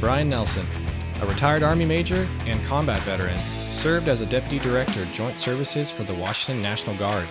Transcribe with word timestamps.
Brian 0.00 0.30
Nelson, 0.30 0.66
a 1.20 1.26
retired 1.26 1.62
Army 1.62 1.84
major 1.84 2.26
and 2.46 2.64
combat 2.64 3.02
veteran, 3.02 3.36
served 3.36 4.08
as 4.08 4.22
a 4.22 4.26
Deputy 4.26 4.58
Director 4.58 5.02
of 5.02 5.12
Joint 5.12 5.38
Services 5.38 5.90
for 5.90 6.04
the 6.04 6.14
Washington 6.14 6.62
National 6.62 6.96
Guard 6.96 7.28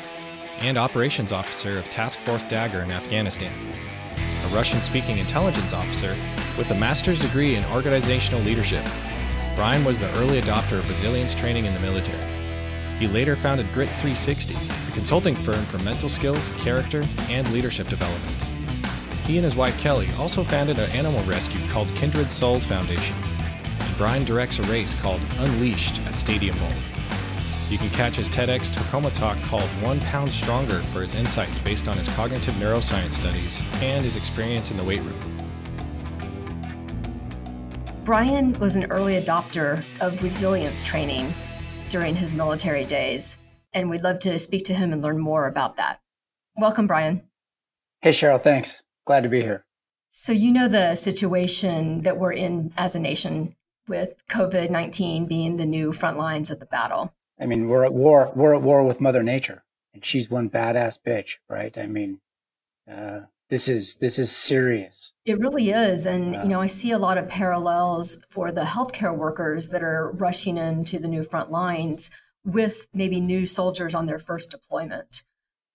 and 0.59 0.77
Operations 0.77 1.31
Officer 1.31 1.79
of 1.79 1.89
Task 1.89 2.19
Force 2.19 2.45
Dagger 2.45 2.81
in 2.83 2.91
Afghanistan. 2.91 3.51
A 4.45 4.47
Russian 4.49 4.81
speaking 4.81 5.17
intelligence 5.17 5.73
officer 5.73 6.15
with 6.59 6.69
a 6.69 6.75
master's 6.75 7.19
degree 7.19 7.55
in 7.55 7.65
organizational 7.65 8.43
leadership. 8.43 8.85
Brian 9.55 9.83
was 9.83 9.99
the 9.99 10.15
early 10.19 10.39
adopter 10.39 10.77
of 10.77 10.87
resilience 10.89 11.33
training 11.33 11.65
in 11.65 11.73
the 11.73 11.79
military. 11.79 12.23
He 12.99 13.07
later 13.07 13.35
founded 13.35 13.73
Grit 13.73 13.89
360, 13.89 14.53
a 14.53 14.93
consulting 14.93 15.35
firm 15.35 15.65
for 15.65 15.79
mental 15.79 16.07
skills, 16.07 16.47
character, 16.59 17.03
and 17.29 17.51
leadership 17.51 17.87
development. 17.87 18.48
He 19.29 19.37
and 19.37 19.45
his 19.45 19.55
wife 19.55 19.79
Kelly 19.79 20.09
also 20.17 20.43
founded 20.43 20.79
an 20.79 20.89
animal 20.89 21.21
rescue 21.25 21.61
called 21.67 21.93
Kindred 21.93 22.31
Souls 22.31 22.65
Foundation. 22.65 23.15
And 23.79 23.95
Brian 23.95 24.23
directs 24.23 24.57
a 24.57 24.63
race 24.63 24.95
called 24.95 25.21
Unleashed 25.37 26.01
at 26.07 26.17
Stadium 26.17 26.57
Bowl. 26.57 26.73
You 27.69 27.77
can 27.77 27.91
catch 27.91 28.15
his 28.15 28.27
TEDx 28.27 28.71
Tacoma 28.71 29.11
talk 29.11 29.39
called 29.43 29.69
One 29.83 29.99
Pound 29.99 30.31
Stronger 30.31 30.79
for 30.79 31.03
his 31.03 31.13
insights 31.13 31.59
based 31.59 31.87
on 31.87 31.95
his 31.95 32.07
cognitive 32.15 32.55
neuroscience 32.55 33.13
studies 33.13 33.63
and 33.73 34.03
his 34.03 34.15
experience 34.15 34.71
in 34.71 34.77
the 34.77 34.83
weight 34.83 35.01
room. 35.01 35.37
Brian 38.03 38.57
was 38.57 38.75
an 38.75 38.91
early 38.91 39.21
adopter 39.21 39.85
of 40.01 40.23
resilience 40.23 40.83
training 40.83 41.31
during 41.89 42.15
his 42.15 42.33
military 42.33 42.83
days, 42.83 43.37
and 43.73 43.91
we'd 43.91 44.01
love 44.01 44.17
to 44.21 44.39
speak 44.39 44.63
to 44.63 44.73
him 44.73 44.91
and 44.91 45.03
learn 45.03 45.19
more 45.19 45.45
about 45.45 45.75
that. 45.75 46.01
Welcome, 46.57 46.87
Brian. 46.87 47.21
Hey, 48.01 48.09
Cheryl, 48.09 48.41
thanks. 48.41 48.81
Glad 49.05 49.23
to 49.23 49.29
be 49.29 49.41
here. 49.41 49.65
So, 50.09 50.31
you 50.31 50.51
know 50.51 50.67
the 50.67 50.95
situation 50.95 52.01
that 52.01 52.17
we're 52.17 52.33
in 52.33 52.73
as 52.77 52.95
a 52.95 52.99
nation 52.99 53.55
with 53.87 54.23
COVID 54.29 54.69
19 54.69 55.25
being 55.25 55.57
the 55.57 55.65
new 55.65 55.91
front 55.91 56.17
lines 56.17 56.49
of 56.49 56.59
the 56.59 56.65
battle. 56.65 57.13
I 57.39 57.45
mean, 57.45 57.67
we're 57.67 57.85
at 57.85 57.93
war. 57.93 58.31
We're 58.35 58.55
at 58.55 58.61
war 58.61 58.83
with 58.83 59.01
Mother 59.01 59.23
Nature, 59.23 59.63
and 59.93 60.03
she's 60.03 60.29
one 60.29 60.49
badass 60.49 60.99
bitch, 61.05 61.37
right? 61.47 61.75
I 61.77 61.87
mean, 61.87 62.19
uh, 62.89 63.21
this 63.49 63.67
is 63.67 63.95
this 63.95 64.19
is 64.19 64.31
serious. 64.31 65.13
It 65.25 65.39
really 65.39 65.69
is, 65.69 66.05
and 66.05 66.35
uh, 66.35 66.41
you 66.43 66.49
know, 66.49 66.61
I 66.61 66.67
see 66.67 66.91
a 66.91 66.99
lot 66.99 67.17
of 67.17 67.27
parallels 67.27 68.19
for 68.29 68.51
the 68.51 68.61
healthcare 68.61 69.15
workers 69.15 69.69
that 69.69 69.83
are 69.83 70.11
rushing 70.11 70.57
into 70.57 70.99
the 70.99 71.07
new 71.07 71.23
front 71.23 71.49
lines 71.49 72.11
with 72.45 72.87
maybe 72.93 73.19
new 73.19 73.45
soldiers 73.45 73.95
on 73.95 74.05
their 74.05 74.19
first 74.19 74.51
deployment. 74.51 75.23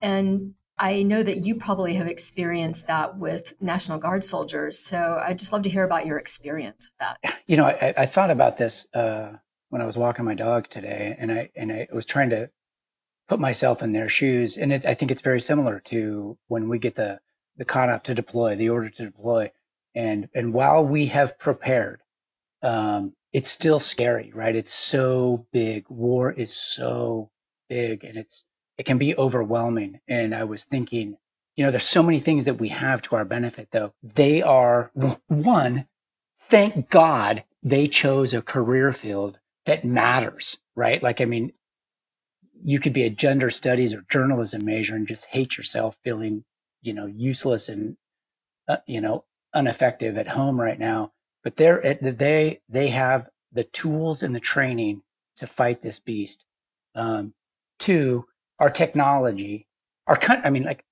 And 0.01 0.55
I 0.79 1.05
know 1.05 1.23
that 1.23 1.39
you 1.39 1.55
probably 1.57 1.95
have 1.95 2.09
experienced 2.09 2.89
that 2.89 3.17
with 3.17 3.55
National 3.61 3.99
Guard 3.99 4.25
soldiers. 4.25 4.79
So 4.79 5.23
I'd 5.25 5.39
just 5.39 5.53
love 5.53 5.63
to 5.63 5.71
hear 5.71 5.85
about 5.85 6.07
your 6.07 6.19
experience 6.19 6.91
with 6.91 6.99
that. 6.99 7.39
You 7.47 7.57
know, 7.57 7.67
I, 7.67 7.95
I 7.97 8.07
thought 8.07 8.31
about 8.31 8.57
this 8.57 8.87
uh, 8.95 9.33
when 9.69 9.83
I 9.83 9.87
was 9.87 9.97
walking 9.97 10.25
my 10.25 10.35
dogs 10.35 10.69
today, 10.69 11.15
and 11.19 11.31
I 11.31 11.51
and 11.55 11.71
I 11.71 11.89
was 11.93 12.07
trying 12.07 12.31
to 12.31 12.51
put 13.29 13.39
myself 13.39 13.83
in 13.83 13.93
their 13.93 14.09
shoes, 14.09 14.57
and 14.57 14.73
it, 14.73 14.87
I 14.87 14.95
think 14.95 15.11
it's 15.11 15.21
very 15.21 15.41
similar 15.41 15.81
to 15.87 16.39
when 16.49 16.69
we 16.69 16.79
get 16.79 16.95
the 16.95 17.21
the 17.57 17.65
CONOP 17.65 18.05
to 18.05 18.15
deploy, 18.15 18.57
the 18.57 18.71
order 18.71 18.89
to 18.89 19.05
deploy, 19.05 19.53
and 19.95 20.29
and 20.35 20.53
while 20.53 20.85
we 20.85 21.07
have 21.07 21.39
prepared, 21.39 22.01
um, 22.63 23.15
it's 23.33 23.49
still 23.49 23.79
scary, 23.81 24.33
right? 24.35 24.57
It's 24.57 24.73
so 24.73 25.47
big. 25.53 25.87
War 25.89 26.33
is 26.33 26.55
so 26.55 27.31
big, 27.69 28.05
and 28.05 28.17
it's 28.17 28.45
it 28.79 28.87
can 28.87 28.99
be 28.99 29.17
overwhelming. 29.17 30.01
And 30.09 30.35
I 30.35 30.45
was 30.45 30.65
thinking, 30.65 31.17
you 31.57 31.65
know, 31.65 31.71
there's 31.71 31.87
so 31.89 32.03
many 32.03 32.21
things 32.21 32.47
that 32.47 32.59
we 32.61 32.69
have 32.71 33.03
to 33.03 33.17
our 33.17 33.25
benefit, 33.25 33.69
though. 33.71 33.93
They 34.03 34.43
are 34.43 34.91
one, 35.29 35.87
thank 36.49 36.91
God 36.91 37.45
they 37.63 37.87
chose 37.87 38.35
a 38.35 38.43
career 38.43 38.93
field 38.93 39.39
that 39.67 39.85
matters, 39.85 40.59
right? 40.75 41.03
Like, 41.03 41.21
I 41.21 41.25
mean, 41.25 41.53
you 42.65 42.81
could 42.81 42.93
be 42.93 43.05
a 43.05 43.11
gender 43.11 43.51
studies 43.51 43.95
or 43.95 44.05
journalism 44.11 44.65
major 44.65 44.97
and 44.97 45.07
just 45.09 45.27
hate 45.27 45.57
yourself 45.57 45.97
feeling, 46.05 46.45
you 46.83 46.95
know, 46.95 47.07
useless 47.07 47.69
and, 47.69 47.97
uh, 48.69 48.79
you 48.87 49.01
know, 49.01 49.25
ineffective 49.55 50.19
at 50.19 50.29
home 50.29 50.61
right 50.61 50.79
now. 50.79 51.13
But 51.45 51.57
they're, 51.57 51.95
they, 52.01 52.61
they 52.69 52.89
have 52.89 53.29
the 53.53 53.65
tools 53.65 54.23
and 54.23 54.35
the 54.35 54.41
training 54.41 55.03
to 55.39 55.47
fight 55.47 55.83
this 55.83 56.01
beast. 56.01 56.45
Um, 56.95 57.35
two, 57.79 58.27
our 58.59 58.71
technology, 58.71 59.67
our 60.07 60.17
country. 60.17 60.47
I 60.47 60.51
mean, 60.51 60.65
like, 60.65 60.85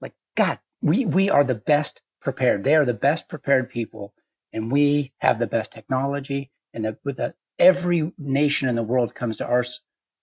like 0.00 0.14
God, 0.36 0.58
we 0.82 1.04
we 1.06 1.30
are 1.30 1.44
the 1.44 1.54
best 1.54 2.02
prepared. 2.20 2.64
They 2.64 2.76
are 2.76 2.84
the 2.84 2.94
best 2.94 3.28
prepared 3.28 3.70
people, 3.70 4.14
and 4.52 4.70
we 4.70 5.12
have 5.18 5.38
the 5.38 5.46
best 5.46 5.72
technology. 5.72 6.50
And 6.72 6.84
the, 6.84 6.98
with 7.04 7.16
the 7.16 7.34
every 7.58 8.12
nation 8.18 8.68
in 8.68 8.74
the 8.76 8.82
world 8.82 9.14
comes 9.14 9.38
to 9.38 9.46
our 9.46 9.64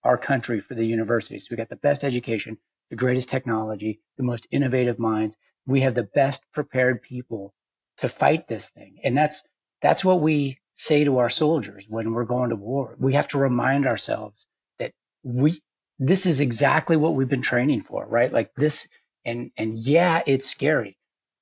our 0.04 0.18
country 0.18 0.60
for 0.60 0.74
the 0.74 0.84
universities. 0.84 1.48
We 1.50 1.56
got 1.56 1.68
the 1.68 1.76
best 1.76 2.04
education, 2.04 2.58
the 2.90 2.96
greatest 2.96 3.28
technology, 3.28 4.00
the 4.16 4.24
most 4.24 4.46
innovative 4.50 4.98
minds. 4.98 5.36
We 5.66 5.82
have 5.82 5.94
the 5.94 6.08
best 6.14 6.44
prepared 6.52 7.02
people 7.02 7.52
to 7.98 8.08
fight 8.08 8.48
this 8.48 8.70
thing, 8.70 8.98
and 9.04 9.16
that's 9.16 9.44
that's 9.82 10.04
what 10.04 10.20
we 10.20 10.58
say 10.74 11.04
to 11.04 11.18
our 11.18 11.30
soldiers 11.30 11.86
when 11.88 12.12
we're 12.12 12.24
going 12.24 12.50
to 12.50 12.56
war. 12.56 12.96
We 12.98 13.14
have 13.14 13.28
to 13.28 13.38
remind 13.38 13.86
ourselves 13.86 14.46
that 14.78 14.92
we 15.22 15.60
this 15.98 16.26
is 16.26 16.40
exactly 16.40 16.96
what 16.96 17.14
we've 17.14 17.28
been 17.28 17.42
training 17.42 17.82
for, 17.82 18.06
right? 18.06 18.32
Like 18.32 18.54
this, 18.54 18.88
and 19.24 19.50
and 19.56 19.78
yeah, 19.78 20.22
it's 20.26 20.46
scary, 20.46 20.96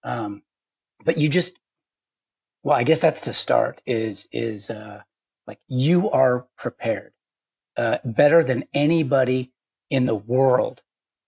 um, 0.05 0.43
but 1.05 1.19
you 1.19 1.28
just, 1.28 1.59
well, 2.62 2.77
I 2.77 2.84
guess 2.84 3.00
that's 3.00 3.22
to 3.22 3.33
start. 3.33 3.83
Is 3.87 4.28
is 4.33 4.71
uh, 4.71 5.03
like 5.47 5.59
you 5.69 6.11
are 6.11 6.47
prepared 6.56 7.12
uh, 7.77 7.99
better 8.05 8.45
than 8.45 8.65
anybody 8.75 9.53
in 9.91 10.06
the 10.06 10.15
world, 10.15 10.83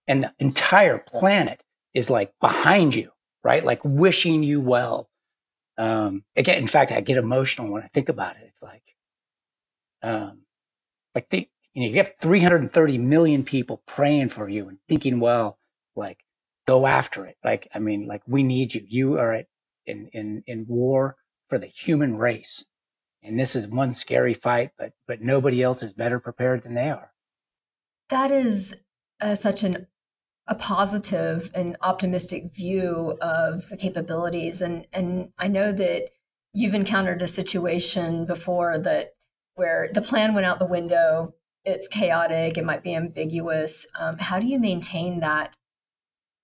and 0.07 0.23
the 0.23 0.33
entire 0.39 0.97
planet 0.97 1.63
is 1.93 2.09
like 2.09 2.33
behind 2.41 2.95
you, 2.95 3.11
right? 3.43 3.63
Like 3.63 3.81
wishing 3.83 4.43
you 4.43 4.61
well. 4.61 5.09
Um, 5.77 6.23
again, 6.35 6.57
in 6.57 6.67
fact, 6.67 6.91
I 6.91 7.01
get 7.01 7.17
emotional 7.17 7.69
when 7.71 7.83
I 7.83 7.87
think 7.93 8.09
about 8.09 8.35
it. 8.35 8.43
It's 8.47 8.61
like, 8.61 8.83
um, 10.03 10.39
like 11.15 11.29
the 11.29 11.47
you 11.73 11.83
know, 11.83 11.89
you 11.89 11.97
have 11.97 12.13
330 12.19 12.97
million 12.97 13.43
people 13.43 13.81
praying 13.85 14.29
for 14.29 14.49
you 14.49 14.69
and 14.69 14.77
thinking, 14.87 15.19
well, 15.19 15.59
like 15.95 16.17
go 16.67 16.85
after 16.85 17.25
it. 17.25 17.37
Like, 17.43 17.69
I 17.73 17.79
mean, 17.79 18.07
like 18.07 18.21
we 18.27 18.43
need 18.43 18.73
you. 18.73 18.83
You 18.87 19.17
are 19.19 19.33
at, 19.33 19.47
in, 19.85 20.09
in, 20.13 20.43
in 20.47 20.65
war 20.67 21.15
for 21.49 21.57
the 21.57 21.67
human 21.67 22.17
race. 22.17 22.65
And 23.23 23.39
this 23.39 23.55
is 23.55 23.67
one 23.67 23.93
scary 23.93 24.33
fight, 24.33 24.71
but, 24.77 24.93
but 25.07 25.21
nobody 25.21 25.61
else 25.61 25.83
is 25.83 25.93
better 25.93 26.19
prepared 26.19 26.63
than 26.63 26.73
they 26.73 26.89
are. 26.89 27.11
That 28.09 28.31
is 28.31 28.75
uh, 29.21 29.35
such 29.35 29.63
an 29.63 29.87
a 30.49 30.55
positive 30.55 31.51
and 31.53 31.77
optimistic 31.81 32.55
view 32.55 33.15
of 33.21 33.69
the 33.69 33.77
capabilities 33.77 34.61
and 34.61 34.87
and 34.91 35.31
I 35.37 35.47
know 35.47 35.71
that 35.71 36.09
you've 36.53 36.73
encountered 36.73 37.21
a 37.21 37.27
situation 37.27 38.25
before 38.25 38.79
that 38.79 39.13
where 39.53 39.89
the 39.93 40.01
plan 40.01 40.33
went 40.33 40.47
out 40.47 40.57
the 40.57 40.65
window 40.65 41.35
it's 41.69 41.87
chaotic 41.87 42.57
it 42.57 42.65
might 42.65 42.83
be 42.83 42.95
ambiguous 42.95 43.85
um, 43.99 44.17
how 44.17 44.39
do 44.39 44.47
you 44.47 44.59
maintain 44.59 45.19
that 45.19 45.55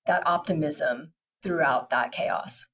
that 0.06 0.25
optimism 0.28 1.13
throughout 1.41 1.90
that 1.90 2.12
chaos? 2.12 2.68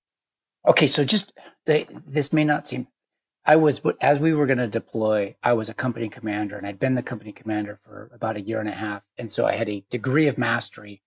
Okay 0.67 0.87
so 0.87 1.03
just 1.03 1.33
they, 1.65 1.87
this 2.05 2.33
may 2.33 2.43
not 2.43 2.67
seem 2.67 2.87
i 3.45 3.55
was 3.55 3.81
as 3.99 4.19
we 4.19 4.33
were 4.33 4.45
going 4.45 4.59
to 4.59 4.67
deploy 4.67 5.35
i 5.41 5.53
was 5.53 5.69
a 5.69 5.73
company 5.73 6.09
commander 6.09 6.57
and 6.57 6.67
i'd 6.67 6.79
been 6.79 6.93
the 6.93 7.01
company 7.01 7.31
commander 7.31 7.79
for 7.83 8.11
about 8.13 8.37
a 8.37 8.41
year 8.41 8.59
and 8.59 8.69
a 8.69 8.73
half 8.73 9.01
and 9.17 9.31
so 9.31 9.45
i 9.45 9.55
had 9.55 9.69
a 9.69 9.83
degree 9.89 10.27
of 10.27 10.37
mastery. 10.37 11.01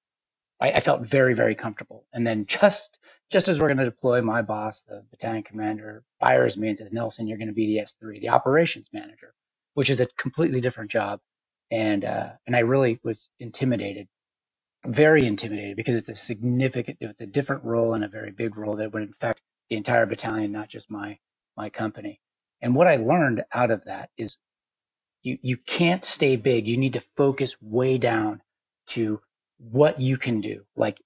I, 0.60 0.72
I 0.72 0.80
felt 0.80 1.02
very 1.02 1.34
very 1.34 1.54
comfortable. 1.54 2.06
And 2.12 2.26
then 2.26 2.46
just 2.46 2.98
just 3.30 3.48
as 3.48 3.60
we're 3.60 3.68
going 3.68 3.78
to 3.78 3.84
deploy 3.84 4.22
my 4.22 4.42
boss 4.42 4.82
the 4.82 5.04
battalion 5.10 5.42
commander 5.44 6.02
fires 6.18 6.56
me 6.56 6.68
and 6.68 6.78
says 6.78 6.92
nelson 6.92 7.26
you're 7.26 7.38
going 7.38 7.48
to 7.48 7.54
be 7.54 7.66
the 7.66 7.82
s3 7.82 8.20
the 8.20 8.30
operations 8.30 8.88
manager 8.92 9.34
which 9.74 9.90
is 9.90 10.00
a 10.00 10.06
completely 10.16 10.60
different 10.60 10.90
job. 10.90 11.20
And 11.74 12.04
uh, 12.04 12.30
and 12.46 12.54
I 12.56 12.60
really 12.60 13.00
was 13.02 13.30
intimidated, 13.40 14.06
very 14.86 15.26
intimidated, 15.26 15.76
because 15.76 15.96
it's 15.96 16.08
a 16.10 16.14
significant, 16.16 16.98
it's 17.00 17.20
a 17.20 17.26
different 17.26 17.64
role 17.64 17.94
and 17.94 18.04
a 18.04 18.08
very 18.08 18.30
big 18.30 18.56
role 18.56 18.76
that 18.76 18.92
would 18.92 19.10
affect 19.10 19.42
the 19.70 19.76
entire 19.76 20.06
battalion, 20.06 20.52
not 20.52 20.68
just 20.68 20.88
my 20.90 21.18
my 21.56 21.70
company. 21.70 22.20
And 22.62 22.76
what 22.76 22.86
I 22.86 22.96
learned 22.96 23.44
out 23.52 23.72
of 23.72 23.84
that 23.86 24.10
is 24.16 24.36
you 25.24 25.38
you 25.42 25.56
can't 25.56 26.04
stay 26.04 26.36
big. 26.36 26.68
You 26.68 26.76
need 26.76 26.94
to 26.94 27.08
focus 27.16 27.56
way 27.60 27.98
down 27.98 28.42
to 28.88 29.20
what 29.58 30.00
you 30.00 30.16
can 30.16 30.40
do. 30.42 30.64
Like, 30.76 31.00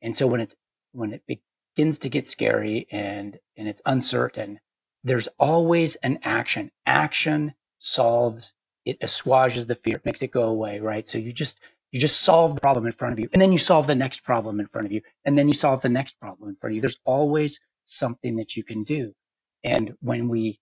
and 0.00 0.16
so 0.16 0.26
when 0.26 0.40
it's 0.40 0.56
when 0.92 1.12
it 1.12 1.22
begins 1.26 1.98
to 1.98 2.08
get 2.08 2.26
scary 2.26 2.86
and 2.90 3.38
and 3.58 3.68
it's 3.68 3.82
uncertain, 3.84 4.60
there's 5.04 5.28
always 5.38 5.96
an 5.96 6.20
action. 6.22 6.70
Action 6.86 7.52
solves 7.78 8.54
it 8.84 8.98
assuages 9.00 9.66
the 9.66 9.74
fear, 9.74 9.96
it 9.96 10.04
makes 10.04 10.22
it 10.22 10.30
go 10.30 10.44
away, 10.44 10.80
right? 10.80 11.06
So 11.06 11.18
you 11.18 11.32
just 11.32 11.58
you 11.92 12.00
just 12.00 12.20
solve 12.22 12.56
the 12.56 12.60
problem 12.60 12.86
in 12.86 12.92
front 12.92 13.12
of 13.12 13.20
you, 13.20 13.28
and 13.32 13.40
then 13.40 13.52
you 13.52 13.58
solve 13.58 13.86
the 13.86 13.94
next 13.94 14.24
problem 14.24 14.60
in 14.60 14.66
front 14.66 14.86
of 14.86 14.92
you, 14.92 15.02
and 15.24 15.38
then 15.38 15.48
you 15.48 15.54
solve 15.54 15.82
the 15.82 15.88
next 15.88 16.18
problem 16.20 16.48
in 16.48 16.56
front 16.56 16.72
of 16.72 16.74
you. 16.76 16.80
There's 16.80 16.98
always 17.04 17.60
something 17.84 18.36
that 18.36 18.56
you 18.56 18.64
can 18.64 18.84
do. 18.84 19.14
And 19.62 19.96
when 20.00 20.28
we 20.28 20.58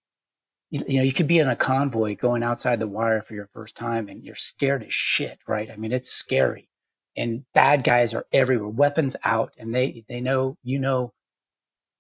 you, 0.73 0.99
know, 0.99 1.03
you 1.03 1.13
could 1.13 1.29
be 1.29 1.39
in 1.39 1.49
a 1.49 1.57
convoy 1.57 2.17
going 2.17 2.43
outside 2.43 2.81
the 2.81 2.89
wire 2.89 3.21
for 3.21 3.35
your 3.35 3.49
first 3.53 3.77
time 3.77 4.09
and 4.09 4.25
you're 4.25 4.35
scared 4.35 4.83
as 4.83 4.95
shit, 4.95 5.39
right? 5.47 5.71
I 5.71 5.77
mean, 5.77 5.93
it's 5.93 6.11
scary 6.11 6.69
and 7.15 7.45
bad 7.53 7.85
guys 7.85 8.15
are 8.15 8.27
everywhere, 8.33 8.69
weapons 8.69 9.15
out, 9.23 9.53
and 9.59 9.75
they, 9.75 10.05
they 10.09 10.23
know, 10.23 10.57
you 10.63 10.79
know, 10.79 11.13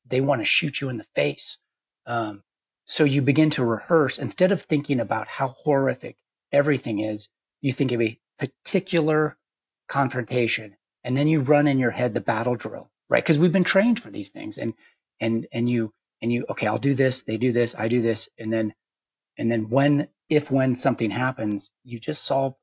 they 0.06 0.22
want 0.22 0.40
to 0.40 0.46
shoot 0.46 0.80
you 0.80 0.88
in 0.88 0.96
the 0.96 1.04
face. 1.14 1.58
Um, 2.06 2.42
so 2.92 3.04
you 3.04 3.22
begin 3.22 3.48
to 3.48 3.64
rehearse 3.64 4.18
instead 4.18 4.52
of 4.52 4.60
thinking 4.60 5.00
about 5.00 5.26
how 5.26 5.48
horrific 5.48 6.18
everything 6.52 6.98
is, 6.98 7.30
you 7.62 7.72
think 7.72 7.90
of 7.90 8.02
a 8.02 8.18
particular 8.38 9.38
confrontation 9.88 10.76
and 11.02 11.16
then 11.16 11.26
you 11.26 11.40
run 11.40 11.66
in 11.66 11.78
your 11.78 11.90
head 11.90 12.12
the 12.12 12.20
battle 12.20 12.54
drill, 12.54 12.90
right? 13.08 13.24
Because 13.24 13.38
we've 13.38 13.50
been 13.50 13.64
trained 13.64 13.98
for 13.98 14.10
these 14.10 14.28
things 14.28 14.58
and, 14.58 14.74
and, 15.20 15.46
and 15.54 15.70
you, 15.70 15.90
and 16.20 16.30
you, 16.30 16.44
okay, 16.50 16.66
I'll 16.66 16.76
do 16.76 16.92
this, 16.92 17.22
they 17.22 17.38
do 17.38 17.50
this, 17.50 17.74
I 17.74 17.88
do 17.88 18.02
this. 18.02 18.28
And 18.38 18.52
then, 18.52 18.74
and 19.38 19.50
then 19.50 19.70
when, 19.70 20.08
if 20.28 20.50
when 20.50 20.74
something 20.74 21.10
happens, 21.10 21.70
you 21.84 21.98
just 21.98 22.22
solve, 22.22 22.56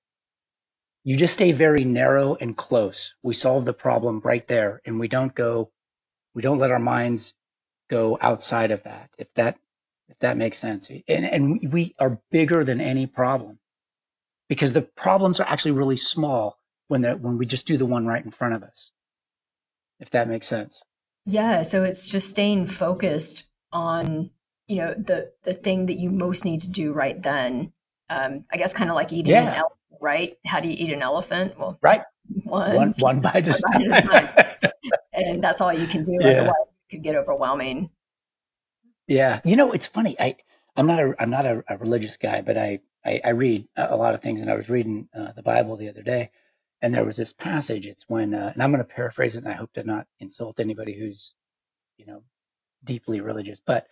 you 1.04 1.16
just 1.18 1.34
stay 1.34 1.54
very 1.54 1.86
narrow 1.86 2.36
and 2.36 2.56
close. 2.56 3.16
We 3.24 3.34
solve 3.34 3.66
the 3.66 3.74
problem 3.74 4.22
right 4.24 4.48
there 4.48 4.80
and 4.86 5.00
we 5.00 5.08
don't 5.08 5.34
go, 5.34 5.72
we 6.36 6.44
don't 6.44 6.60
let 6.60 6.70
our 6.70 6.78
minds 6.78 7.34
go 7.90 8.16
outside 8.22 8.70
of 8.70 8.84
that. 8.84 9.10
If 9.18 9.34
that, 9.34 9.58
if 10.10 10.20
that 10.20 10.38
makes 10.38 10.58
sense. 10.58 10.90
And, 10.90 11.26
and 11.26 11.72
we 11.72 11.94
are 12.00 12.20
bigger 12.32 12.64
than 12.64 12.82
any 12.82 13.06
problem 13.06 13.60
because 14.50 14.74
the 14.74 14.82
problems 14.82 15.40
are 15.40 15.48
actually 15.48 15.72
really 15.72 15.98
small 15.98 16.58
when 16.88 17.04
when 17.22 17.38
we 17.38 17.46
just 17.46 17.68
do 17.68 17.78
the 17.78 17.86
one 17.86 18.06
right 18.06 18.24
in 18.24 18.32
front 18.32 18.56
of 18.56 18.64
us. 18.64 18.92
If 20.00 20.10
that 20.12 20.28
makes 20.28 20.48
sense. 20.48 20.82
Yeah, 21.26 21.62
so 21.62 21.84
it's 21.84 22.08
just 22.08 22.30
staying 22.30 22.66
focused 22.66 23.50
on 23.72 24.32
you 24.68 24.78
know 24.78 24.94
the 24.94 25.32
the 25.44 25.54
thing 25.54 25.86
that 25.86 25.94
you 25.94 26.10
most 26.10 26.44
need 26.46 26.62
to 26.62 26.72
do 26.72 26.94
right 26.94 27.22
then. 27.22 27.72
Um, 28.10 28.46
I 28.52 28.58
guess 28.58 28.74
kind 28.74 28.90
of 28.90 28.96
like 28.96 29.14
eating 29.14 29.34
yeah. 29.34 29.50
an 29.50 29.56
elephant, 29.56 30.02
right? 30.02 30.38
How 30.46 30.60
do 30.60 30.68
you 30.68 30.76
eat 30.78 30.92
an 30.92 31.04
elephant? 31.04 31.60
Well, 31.60 31.78
right, 31.82 32.02
one 32.44 32.76
one, 32.76 32.96
one 33.00 33.22
bite 33.22 33.48
at 33.48 33.60
a 33.60 33.62
time, 34.62 34.72
and 35.14 35.44
that's 35.44 35.62
all 35.62 35.72
you 35.72 35.86
can 35.86 36.04
do. 36.04 36.18
Yeah. 36.20 36.30
Otherwise, 36.30 36.56
it 36.72 36.96
could 36.96 37.04
get 37.04 37.16
overwhelming. 37.16 37.92
Yeah, 39.10 39.42
you 39.46 39.58
know, 39.58 39.74
it's 39.74 39.88
funny. 39.88 40.18
I 40.20 40.38
I'm 40.78 40.88
not 40.88 41.00
a 41.02 41.16
I'm 41.20 41.32
not 41.32 41.48
a, 41.48 41.64
a 41.70 41.78
religious 41.80 42.18
guy, 42.18 42.42
but 42.44 42.58
I, 42.58 42.82
I, 43.06 43.22
I 43.26 43.32
read 43.32 43.68
a 43.78 43.98
lot 43.98 44.16
of 44.16 44.24
things, 44.24 44.42
and 44.42 44.52
I 44.52 44.56
was 44.56 44.70
reading 44.70 45.10
uh, 45.18 45.34
the 45.34 45.44
Bible 45.44 45.78
the 45.78 45.90
other 45.90 46.04
day, 46.04 46.32
and 46.82 46.96
there 46.96 47.06
was 47.06 47.18
this 47.18 47.34
passage. 47.34 47.88
It's 47.88 48.10
when, 48.10 48.36
uh, 48.36 48.52
and 48.56 48.64
I'm 48.64 48.72
going 48.72 48.84
to 48.86 48.86
paraphrase 48.96 49.38
it, 49.38 49.46
and 49.46 49.54
I 49.54 49.58
hope 49.58 49.74
to 49.76 49.86
not 49.86 50.08
insult 50.22 50.62
anybody 50.62 51.00
who's, 51.00 51.36
you 51.98 52.08
know, 52.08 52.24
deeply 52.86 53.22
religious. 53.22 53.60
But 53.62 53.88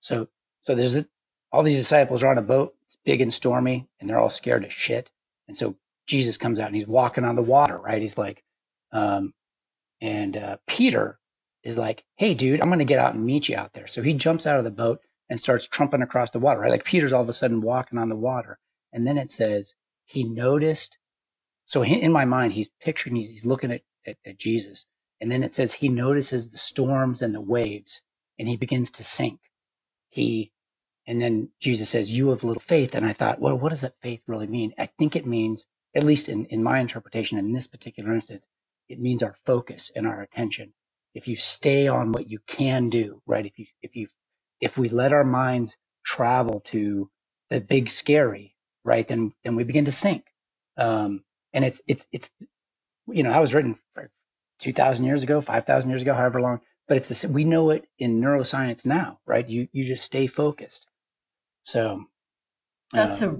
so, 0.00 0.28
so 0.62 0.74
there's 0.76 0.96
a, 0.96 1.06
all 1.52 1.62
these 1.64 1.78
disciples 1.78 2.22
are 2.24 2.30
on 2.30 2.38
a 2.38 2.42
boat. 2.42 2.74
It's 2.86 2.98
big 3.04 3.20
and 3.22 3.34
stormy, 3.34 3.88
and 4.00 4.10
they're 4.10 4.20
all 4.20 4.30
scared 4.30 4.64
as 4.66 4.72
shit. 4.74 5.10
And 5.48 5.56
so 5.56 5.76
Jesus 6.06 6.38
comes 6.38 6.60
out 6.60 6.68
and 6.68 6.76
he's 6.76 6.86
walking 6.88 7.24
on 7.24 7.36
the 7.36 7.42
water, 7.42 7.78
right? 7.78 8.02
He's 8.02 8.18
like, 8.18 8.44
um, 8.92 9.34
and 10.02 10.36
uh, 10.36 10.58
Peter 10.68 11.18
is 11.66 11.78
like, 11.78 12.04
"Hey, 12.16 12.34
dude, 12.34 12.62
I'm 12.62 12.68
going 12.70 12.80
to 12.80 12.86
get 12.86 13.00
out 13.00 13.14
and 13.16 13.26
meet 13.26 13.50
you 13.50 13.56
out 13.58 13.74
there." 13.74 13.88
So 13.88 14.02
he 14.02 14.14
jumps 14.14 14.46
out 14.46 14.58
of 14.58 14.64
the 14.64 14.72
boat 14.72 15.00
and 15.30 15.40
starts 15.40 15.68
trumping 15.68 16.02
across 16.02 16.32
the 16.32 16.40
water, 16.40 16.60
right? 16.60 16.72
Like 16.72 16.84
Peter's 16.84 17.12
all 17.12 17.22
of 17.22 17.30
a 17.30 17.34
sudden 17.34 17.62
walking 17.62 17.98
on 17.98 18.10
the 18.10 18.16
water, 18.16 18.58
and 18.94 19.06
then 19.06 19.18
it 19.18 19.30
says 19.32 19.74
he 20.06 20.24
noticed 20.24 20.90
so 21.66 21.84
in 21.84 22.12
my 22.12 22.26
mind, 22.26 22.54
he's 22.54 22.70
picturing, 22.80 23.16
he's, 23.16 23.30
he's 23.30 23.46
looking 23.46 23.72
at, 23.72 23.82
at, 24.06 24.18
at 24.26 24.38
Jesus. 24.38 24.86
And 25.20 25.32
then 25.32 25.44
it 25.44 25.54
says 25.54 25.74
he 25.74 25.90
notices 25.90 26.50
the 26.50 26.58
storms 26.58 27.22
and 27.22 27.34
the 27.34 27.42
waves 27.42 28.02
and 28.40 28.48
he 28.48 28.58
begins 28.58 28.92
to 28.92 29.04
sink. 29.04 29.40
He, 30.10 30.52
and 31.06 31.20
then 31.22 31.50
Jesus 31.60 31.90
says, 31.90 32.12
you 32.12 32.30
have 32.30 32.44
little 32.44 32.60
faith. 32.62 32.94
And 32.94 33.06
I 33.06 33.12
thought, 33.14 33.40
well, 33.40 33.58
what 33.58 33.70
does 33.70 33.82
that 33.82 34.00
faith 34.02 34.22
really 34.28 34.46
mean? 34.48 34.74
I 34.78 34.86
think 34.86 35.16
it 35.16 35.26
means, 35.26 35.66
at 35.94 36.04
least 36.04 36.28
in, 36.28 36.46
in 36.46 36.62
my 36.62 36.80
interpretation, 36.80 37.38
in 37.38 37.52
this 37.52 37.66
particular 37.68 38.12
instance, 38.12 38.46
it 38.88 39.00
means 39.00 39.22
our 39.22 39.36
focus 39.46 39.92
and 39.96 40.06
our 40.06 40.22
attention. 40.22 40.74
If 41.16 41.28
you 41.28 41.36
stay 41.36 41.88
on 41.88 42.12
what 42.12 42.30
you 42.30 42.38
can 42.46 42.90
do, 42.90 43.20
right? 43.26 43.46
If 43.46 43.58
you, 43.58 43.66
if 43.82 43.96
you, 43.96 44.08
if 44.60 44.78
we 44.78 44.88
let 44.88 45.12
our 45.12 45.24
minds 45.24 45.76
travel 46.04 46.60
to 46.66 47.10
the 47.50 47.60
big 47.60 47.88
scary, 47.88 48.54
right? 48.84 49.06
Then, 49.08 49.32
then 49.42 49.56
we 49.56 49.64
begin 49.64 49.86
to 49.86 49.92
sink. 49.92 50.24
Um, 50.76 51.24
and 51.56 51.64
it's 51.64 51.80
it's 51.88 52.06
it's 52.12 52.30
you 53.08 53.22
know 53.22 53.30
that 53.30 53.40
was 53.40 53.54
written 53.54 53.78
2000 54.60 55.04
years 55.04 55.22
ago 55.22 55.40
5000 55.40 55.90
years 55.90 56.02
ago 56.02 56.14
however 56.14 56.40
long 56.40 56.60
but 56.86 56.96
it's 56.96 57.08
the 57.08 57.28
we 57.28 57.44
know 57.44 57.70
it 57.70 57.86
in 57.98 58.20
neuroscience 58.20 58.86
now 58.86 59.18
right 59.26 59.48
you 59.48 59.68
you 59.72 59.84
just 59.84 60.04
stay 60.04 60.26
focused 60.26 60.86
so 61.62 62.04
that's 62.92 63.22
a 63.22 63.36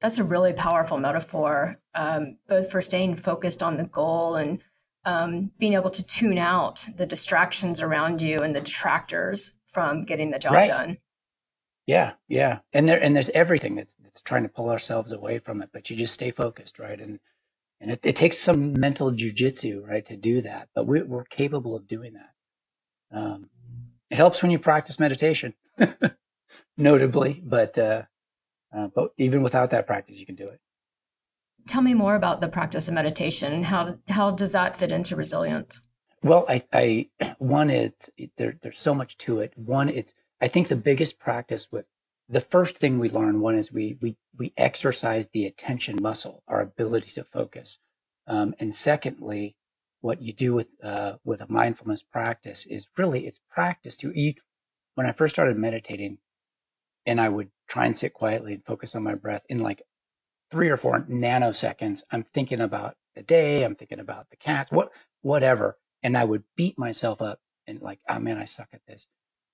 that's 0.00 0.18
a 0.18 0.24
really 0.24 0.52
powerful 0.52 0.96
metaphor 0.96 1.76
um, 1.94 2.38
both 2.48 2.70
for 2.70 2.80
staying 2.80 3.16
focused 3.16 3.62
on 3.62 3.76
the 3.76 3.86
goal 3.86 4.36
and 4.36 4.62
um, 5.04 5.50
being 5.58 5.74
able 5.74 5.90
to 5.90 6.06
tune 6.06 6.38
out 6.38 6.86
the 6.96 7.06
distractions 7.06 7.80
around 7.80 8.20
you 8.20 8.40
and 8.40 8.54
the 8.54 8.60
detractors 8.60 9.52
from 9.66 10.04
getting 10.04 10.30
the 10.30 10.38
job 10.38 10.52
right. 10.52 10.68
done 10.68 10.98
yeah 11.86 12.12
yeah 12.28 12.58
and 12.72 12.88
there 12.88 13.02
and 13.02 13.14
there's 13.14 13.30
everything 13.30 13.74
that's 13.74 13.94
that's 14.02 14.20
trying 14.20 14.42
to 14.42 14.48
pull 14.48 14.70
ourselves 14.70 15.12
away 15.12 15.38
from 15.38 15.62
it 15.62 15.70
but 15.72 15.88
you 15.88 15.96
just 15.96 16.14
stay 16.14 16.30
focused 16.30 16.78
right 16.78 17.00
and 17.00 17.18
and 17.80 17.90
it, 17.90 18.00
it 18.04 18.16
takes 18.16 18.38
some 18.38 18.78
mental 18.78 19.10
jujitsu, 19.10 19.86
right, 19.86 20.04
to 20.06 20.16
do 20.16 20.42
that. 20.42 20.68
But 20.74 20.86
we, 20.86 21.02
we're 21.02 21.24
capable 21.24 21.74
of 21.74 21.88
doing 21.88 22.14
that. 22.14 23.18
Um, 23.18 23.48
it 24.10 24.16
helps 24.16 24.42
when 24.42 24.50
you 24.50 24.58
practice 24.58 25.00
meditation, 25.00 25.54
notably, 26.76 27.40
but 27.44 27.78
uh, 27.78 28.02
uh, 28.76 28.88
but 28.94 29.12
even 29.16 29.42
without 29.42 29.70
that 29.70 29.86
practice, 29.86 30.16
you 30.16 30.26
can 30.26 30.34
do 30.34 30.48
it. 30.48 30.60
Tell 31.68 31.82
me 31.82 31.94
more 31.94 32.14
about 32.14 32.40
the 32.40 32.48
practice 32.48 32.88
of 32.88 32.94
meditation. 32.94 33.62
How 33.62 33.98
how 34.08 34.30
does 34.30 34.52
that 34.52 34.76
fit 34.76 34.92
into 34.92 35.16
resilience? 35.16 35.82
Well, 36.22 36.44
I, 36.48 36.64
I 36.72 37.08
one 37.38 37.70
is 37.70 37.92
there. 38.36 38.56
There's 38.60 38.78
so 38.78 38.94
much 38.94 39.16
to 39.18 39.40
it. 39.40 39.52
One, 39.56 39.88
it's 39.88 40.14
I 40.40 40.48
think 40.48 40.68
the 40.68 40.76
biggest 40.76 41.18
practice 41.18 41.70
with 41.70 41.86
the 42.28 42.40
first 42.40 42.76
thing 42.76 42.98
we 42.98 43.10
learn 43.10 43.40
one 43.40 43.56
is 43.56 43.72
we 43.72 43.98
we 44.00 44.16
we 44.36 44.52
exercise 44.56 45.28
the 45.28 45.46
attention 45.46 45.98
muscle, 46.00 46.42
our 46.46 46.60
ability 46.60 47.12
to 47.12 47.24
focus, 47.24 47.78
um, 48.26 48.54
and 48.60 48.74
secondly, 48.74 49.56
what 50.00 50.22
you 50.22 50.32
do 50.32 50.54
with 50.54 50.68
uh, 50.82 51.14
with 51.24 51.40
a 51.40 51.52
mindfulness 51.52 52.02
practice 52.02 52.66
is 52.66 52.88
really 52.96 53.26
it's 53.26 53.40
practice 53.50 53.96
to 53.98 54.12
eat. 54.14 54.40
When 54.94 55.06
I 55.06 55.12
first 55.12 55.34
started 55.34 55.56
meditating, 55.56 56.18
and 57.06 57.20
I 57.20 57.28
would 57.28 57.50
try 57.68 57.86
and 57.86 57.96
sit 57.96 58.12
quietly 58.12 58.54
and 58.54 58.64
focus 58.64 58.94
on 58.94 59.02
my 59.02 59.14
breath 59.14 59.44
in 59.48 59.58
like 59.58 59.82
three 60.50 60.70
or 60.70 60.76
four 60.78 61.00
nanoseconds, 61.02 62.04
I'm 62.10 62.24
thinking 62.34 62.60
about 62.60 62.96
the 63.16 63.22
day, 63.22 63.64
I'm 63.64 63.76
thinking 63.76 64.00
about 64.00 64.30
the 64.30 64.36
cats, 64.36 64.72
what 64.72 64.92
whatever, 65.22 65.78
and 66.02 66.16
I 66.18 66.24
would 66.24 66.44
beat 66.56 66.78
myself 66.78 67.22
up 67.22 67.40
and 67.66 67.82
like, 67.82 68.00
oh 68.08 68.20
man, 68.20 68.38
I 68.38 68.46
suck 68.46 68.68
at 68.74 68.82
this. 68.86 69.06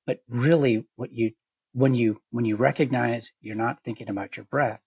But 0.06 0.20
really, 0.28 0.86
what 0.96 1.12
you 1.12 1.32
when 1.74 1.94
you 1.94 2.20
when 2.32 2.46
you 2.46 2.56
recognize 2.56 3.32
you're 3.42 3.56
not 3.56 3.82
thinking 3.84 4.10
about 4.10 4.36
your 4.36 4.46
breath 4.46 4.80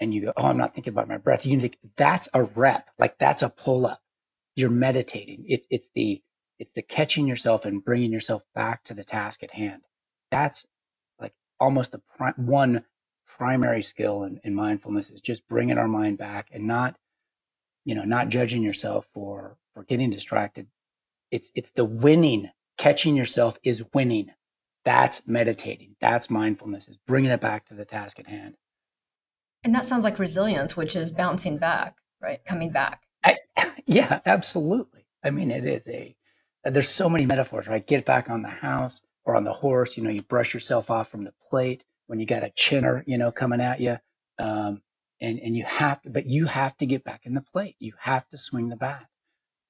and 0.00 0.14
you 0.14 0.22
go 0.22 0.32
oh 0.36 0.46
i'm 0.46 0.58
not 0.58 0.74
thinking 0.74 0.92
about 0.92 1.08
my 1.08 1.18
breath 1.18 1.46
you 1.46 1.60
think 1.60 1.78
that's 1.96 2.28
a 2.34 2.42
rep 2.44 2.88
like 2.98 3.18
that's 3.18 3.42
a 3.42 3.50
pull 3.50 3.86
up 3.86 3.98
you're 4.56 4.70
meditating. 4.70 5.46
It's 5.48 5.66
it's 5.70 5.90
the 5.94 6.22
it's 6.58 6.72
the 6.72 6.82
catching 6.82 7.26
yourself 7.26 7.64
and 7.64 7.84
bringing 7.84 8.12
yourself 8.12 8.42
back 8.54 8.84
to 8.86 8.94
the 8.94 9.04
task 9.04 9.42
at 9.42 9.50
hand. 9.50 9.82
That's 10.30 10.66
like 11.20 11.34
almost 11.60 11.92
the 11.92 12.02
pri- 12.16 12.34
one 12.36 12.84
primary 13.36 13.82
skill 13.82 14.24
in, 14.24 14.40
in 14.44 14.54
mindfulness 14.54 15.10
is 15.10 15.20
just 15.20 15.46
bringing 15.48 15.78
our 15.78 15.88
mind 15.88 16.18
back 16.18 16.48
and 16.52 16.66
not 16.66 16.96
you 17.84 17.94
know 17.94 18.04
not 18.04 18.28
judging 18.28 18.62
yourself 18.62 19.08
for 19.12 19.56
for 19.74 19.84
getting 19.84 20.10
distracted 20.10 20.66
it's 21.30 21.50
it's 21.54 21.70
the 21.70 21.84
winning 21.84 22.50
catching 22.78 23.16
yourself 23.16 23.58
is 23.62 23.84
winning 23.92 24.30
that's 24.88 25.26
meditating. 25.26 25.96
That's 26.00 26.30
mindfulness, 26.30 26.88
is 26.88 26.96
bringing 27.06 27.30
it 27.30 27.42
back 27.42 27.66
to 27.66 27.74
the 27.74 27.84
task 27.84 28.18
at 28.20 28.26
hand. 28.26 28.54
And 29.62 29.74
that 29.74 29.84
sounds 29.84 30.02
like 30.02 30.18
resilience, 30.18 30.78
which 30.78 30.96
is 30.96 31.10
bouncing 31.10 31.58
back, 31.58 31.96
right? 32.22 32.42
Coming 32.46 32.70
back. 32.70 33.02
I, 33.22 33.36
yeah, 33.86 34.20
absolutely. 34.24 35.04
I 35.22 35.28
mean, 35.28 35.50
it 35.50 35.66
is 35.66 35.86
a, 35.88 36.16
there's 36.64 36.88
so 36.88 37.10
many 37.10 37.26
metaphors, 37.26 37.68
right? 37.68 37.86
Get 37.86 38.06
back 38.06 38.30
on 38.30 38.40
the 38.40 38.48
house 38.48 39.02
or 39.26 39.36
on 39.36 39.44
the 39.44 39.52
horse. 39.52 39.96
You 39.98 40.04
know, 40.04 40.10
you 40.10 40.22
brush 40.22 40.54
yourself 40.54 40.90
off 40.90 41.10
from 41.10 41.22
the 41.22 41.34
plate 41.50 41.84
when 42.08 42.20
you 42.20 42.26
got 42.26 42.44
a 42.44 42.50
chinner, 42.50 43.04
you 43.06 43.18
know, 43.18 43.32
coming 43.32 43.62
at 43.62 43.80
you. 43.80 43.98
Um, 44.40 44.82
and, 45.22 45.40
and 45.40 45.56
you 45.56 45.64
have 45.66 46.02
to, 46.02 46.10
but 46.10 46.26
you 46.26 46.46
have 46.46 46.76
to 46.78 46.86
get 46.86 47.04
back 47.04 47.22
in 47.26 47.34
the 47.34 47.42
plate. 47.42 47.76
You 47.80 47.94
have 48.00 48.28
to 48.30 48.38
swing 48.38 48.70
the 48.70 48.76
bat. 48.76 49.06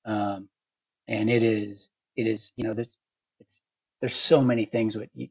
Um, 0.06 0.50
and 1.08 1.30
it 1.30 1.42
is, 1.44 1.90
it 2.16 2.26
is, 2.28 2.52
you 2.56 2.64
know, 2.64 2.74
there's, 2.74 2.96
it's, 3.40 3.62
there's 4.00 4.16
so 4.16 4.42
many 4.42 4.66
things 4.66 4.96
with 4.96 5.10
you, 5.14 5.28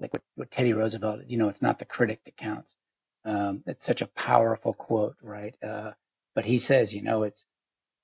like 0.00 0.12
with, 0.12 0.22
with 0.36 0.50
Teddy 0.50 0.74
Roosevelt, 0.74 1.22
you 1.28 1.38
know, 1.38 1.48
it's 1.48 1.62
not 1.62 1.78
the 1.78 1.86
critic 1.86 2.20
that 2.26 2.36
counts. 2.36 2.76
Um, 3.24 3.64
it's 3.66 3.86
such 3.86 4.02
a 4.02 4.08
powerful 4.08 4.74
quote, 4.74 5.16
right? 5.22 5.54
Uh, 5.62 5.92
but 6.34 6.46
he 6.46 6.58
says, 6.58 6.94
you 6.94 7.02
know, 7.02 7.24
it's 7.24 7.44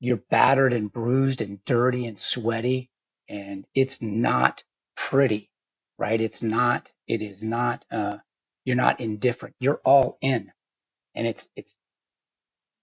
you're 0.01 0.19
battered 0.31 0.73
and 0.73 0.93
bruised 0.93 1.41
and 1.41 1.65
dirty 1.65 2.07
and 2.07 2.19
sweaty, 2.19 2.91
and 3.29 3.67
it's 3.75 4.03
not 4.03 4.63
pretty 4.97 5.51
right? 5.99 6.21
It's 6.21 6.43
not, 6.43 6.91
it 7.07 7.23
is 7.23 7.43
not, 7.43 7.85
uh, 7.91 8.19
you're 8.65 8.77
not 8.77 9.01
indifferent. 9.01 9.57
You're 9.61 9.81
all 9.85 10.19
in. 10.21 10.53
And 11.15 11.27
it's, 11.27 11.49
it's, 11.57 11.77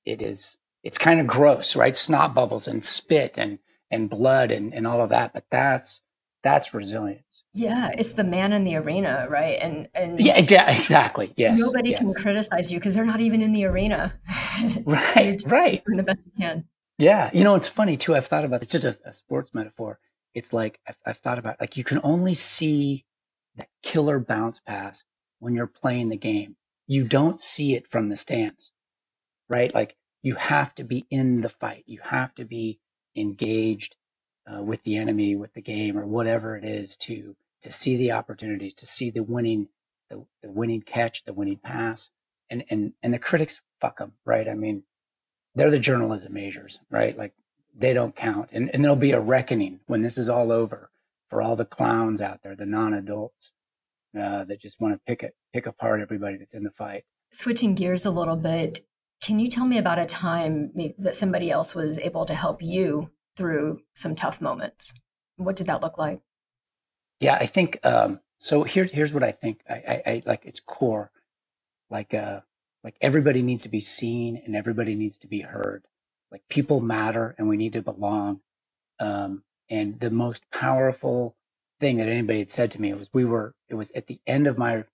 it 0.06 0.22
is, 0.22 0.58
it's 0.84 0.98
kind 0.98 1.20
of 1.20 1.28
gross, 1.28 1.76
right? 1.76 1.96
Snot 1.96 2.34
bubbles 2.34 2.68
and 2.68 2.84
spit 2.84 3.38
and, 3.38 3.60
and 3.90 4.10
blood 4.10 4.52
and, 4.52 4.74
and 4.74 4.86
all 4.86 5.02
of 5.02 5.10
that. 5.10 5.34
But 5.34 5.46
that's, 5.50 6.02
that's 6.46 6.76
resilience. 6.76 7.44
Yeah, 7.56 7.90
it's 7.98 8.14
the 8.14 8.24
man 8.24 8.54
in 8.54 8.66
the 8.66 8.76
arena, 8.76 9.26
right? 9.28 9.58
And 9.60 9.90
and 9.96 10.20
yeah, 10.20 10.38
exactly. 10.38 11.34
Yes. 11.36 11.58
Nobody 11.58 11.90
yes. 11.90 12.00
can 12.00 12.14
criticize 12.14 12.72
you 12.72 12.78
because 12.78 12.94
they're 12.94 13.04
not 13.04 13.20
even 13.20 13.42
in 13.42 13.52
the 13.52 13.66
arena. 13.66 14.14
right. 14.86 15.42
right. 15.48 15.84
Doing 15.84 15.98
the 15.98 16.04
best 16.04 16.22
you 16.24 16.32
can. 16.40 16.66
Yeah. 17.00 17.32
You 17.34 17.44
know, 17.44 17.56
it's 17.56 17.68
funny 17.68 17.98
too. 17.98 18.16
I've 18.16 18.28
thought 18.28 18.46
about 18.46 18.62
it's 18.62 18.72
just 18.72 18.86
a, 18.86 19.10
a 19.10 19.14
sports 19.16 19.56
metaphor. 19.56 19.98
It's 20.36 20.54
like 20.54 20.80
I've, 20.88 20.98
I've 21.06 21.20
thought 21.20 21.40
about 21.40 21.62
like 21.62 21.78
you 21.78 21.86
can 21.86 22.02
only 22.04 22.36
see 22.36 23.06
that 23.58 23.70
killer 23.84 24.20
bounce 24.20 24.62
pass 24.62 25.04
when 25.40 25.56
you're 25.56 25.68
playing 25.68 26.10
the 26.10 26.18
game. 26.18 26.58
You 26.88 27.06
don't 27.08 27.40
see 27.42 27.76
it 27.76 27.90
from 27.90 28.10
the 28.10 28.18
stands, 28.18 28.74
right? 29.50 29.74
Like 29.74 29.96
you 30.24 30.36
have 30.36 30.76
to 30.76 30.86
be 30.86 31.06
in 31.12 31.42
the 31.42 31.50
fight. 31.50 31.86
You 31.88 32.00
have 32.04 32.36
to 32.36 32.46
be 32.46 32.80
engaged 33.16 33.96
uh, 34.52 34.64
with 34.64 34.84
the 34.84 34.98
enemy, 34.98 35.36
with 35.38 35.54
the 35.54 35.62
game, 35.62 35.98
or 35.98 36.06
whatever 36.08 36.58
it 36.58 36.66
is 36.66 36.98
to 36.98 37.36
to 37.64 37.72
see 37.72 37.98
the 37.98 38.14
opportunities, 38.14 38.76
to 38.76 38.88
see 38.88 39.12
the 39.12 39.24
winning, 39.24 39.68
the, 40.10 40.24
the 40.44 40.52
winning 40.52 40.82
catch, 40.82 41.24
the 41.26 41.34
winning 41.34 41.60
pass, 41.64 42.10
and 42.50 42.66
and 42.70 42.94
and 43.04 43.14
the 43.14 43.20
critics 43.20 43.62
fuck 43.82 44.00
them, 44.00 44.14
right? 44.26 44.50
I 44.50 44.56
mean, 44.56 44.84
they're 45.56 45.72
the 45.72 45.80
journalism 45.80 46.34
majors, 46.34 46.80
right? 46.92 47.18
Like 47.18 47.34
they 47.78 47.94
don't 47.94 48.16
count, 48.16 48.50
and 48.54 48.70
and 48.74 48.84
there'll 48.84 48.96
be 48.96 49.12
a 49.12 49.20
reckoning 49.20 49.80
when 49.88 50.02
this 50.02 50.18
is 50.18 50.30
all 50.30 50.52
over 50.52 50.90
for 51.30 51.42
all 51.42 51.56
the 51.56 51.66
clowns 51.66 52.22
out 52.22 52.42
there, 52.44 52.56
the 52.56 52.66
non-adults 52.66 53.52
uh, 54.20 54.44
that 54.46 54.62
just 54.62 54.80
want 54.80 54.94
to 54.94 55.00
pick 55.06 55.24
it 55.24 55.36
pick 55.54 55.66
apart 55.66 56.02
everybody 56.02 56.38
that's 56.38 56.54
in 56.54 56.64
the 56.64 56.72
fight. 56.72 57.04
Switching 57.32 57.76
gears 57.76 58.06
a 58.06 58.12
little 58.12 58.36
bit, 58.36 58.80
can 59.22 59.40
you 59.40 59.50
tell 59.50 59.66
me 59.66 59.78
about 59.78 60.00
a 60.00 60.06
time 60.06 60.72
that 61.00 61.16
somebody 61.16 61.52
else 61.52 61.76
was 61.76 62.00
able 62.00 62.26
to 62.26 62.34
help 62.34 62.62
you 62.62 63.10
through 63.36 63.82
some 63.94 64.16
tough 64.16 64.42
moments. 64.42 65.00
What 65.38 65.56
did 65.56 65.68
that 65.68 65.82
look 65.82 65.98
like? 65.98 66.22
Yeah, 67.20 67.36
I 67.36 67.46
think 67.46 67.80
um, 67.84 68.20
so. 68.38 68.64
Here, 68.64 68.86
here's 68.86 69.14
what 69.14 69.24
I 69.24 69.32
think. 69.32 69.62
I, 69.70 69.74
I, 69.74 70.04
I 70.06 70.24
like 70.26 70.46
its 70.46 70.60
core. 70.60 71.12
Like, 71.90 72.14
uh, 72.14 72.42
like 72.84 72.96
everybody 73.02 73.42
needs 73.42 73.64
to 73.64 73.70
be 73.70 73.80
seen 73.80 74.42
and 74.46 74.56
everybody 74.56 74.96
needs 74.96 75.20
to 75.20 75.28
be 75.28 75.42
heard. 75.42 75.86
Like 76.36 76.50
people 76.50 76.82
matter 76.82 77.36
and 77.40 77.50
we 77.50 77.58
need 77.58 77.74
to 77.76 77.84
belong. 77.84 78.42
Um, 79.00 79.44
and 79.70 80.00
the 80.00 80.12
most 80.12 80.44
powerful 80.52 81.36
thing 81.82 81.98
that 82.00 82.10
anybody 82.10 82.40
had 82.42 82.52
said 82.52 82.74
to 82.74 82.82
me 82.82 82.94
was 82.96 83.10
we 83.14 83.26
were. 83.26 83.56
It 83.70 83.76
was 83.76 83.92
at 83.94 84.08
the 84.08 84.22
end 84.28 84.48
of 84.48 84.60
my 84.60 84.86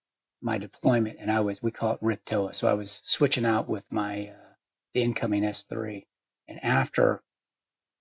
my 0.41 0.59
deployment, 0.59 1.17
and 1.19 1.31
I 1.31 1.41
was 1.41 1.63
we 1.63 1.71
call 1.71 1.93
it 1.95 2.01
RIPTOA. 2.01 2.55
So 2.55 2.69
I 2.69 2.75
was 2.75 3.01
switching 3.05 3.45
out 3.45 3.69
with 3.69 3.85
my 3.91 4.29
uh, 4.29 4.53
the 4.95 5.03
incoming 5.03 5.43
S3, 5.43 6.05
and 6.49 6.63
after 6.63 7.21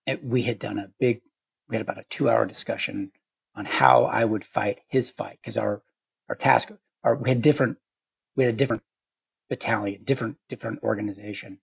it, 0.07 0.25
we 0.25 0.43
had 0.43 0.61
done 0.61 0.79
a 0.79 0.91
big, 1.01 1.23
we 1.69 1.77
had 1.77 1.83
about 1.83 1.99
a 2.01 2.05
two 2.11 2.31
hour 2.31 2.47
discussion 2.47 3.13
on 3.57 3.67
how 3.67 4.05
I 4.05 4.25
would 4.25 4.45
fight 4.45 4.81
his 4.89 5.11
fight 5.11 5.39
because 5.43 5.59
our, 5.59 5.83
our 6.29 6.37
task, 6.37 6.73
our, 7.05 7.17
we 7.17 7.31
had 7.31 7.43
different, 7.43 7.79
we 8.37 8.45
had 8.45 8.55
a 8.55 8.57
different 8.57 8.83
battalion, 9.51 10.03
different, 10.05 10.39
different 10.49 10.83
organization. 10.85 11.59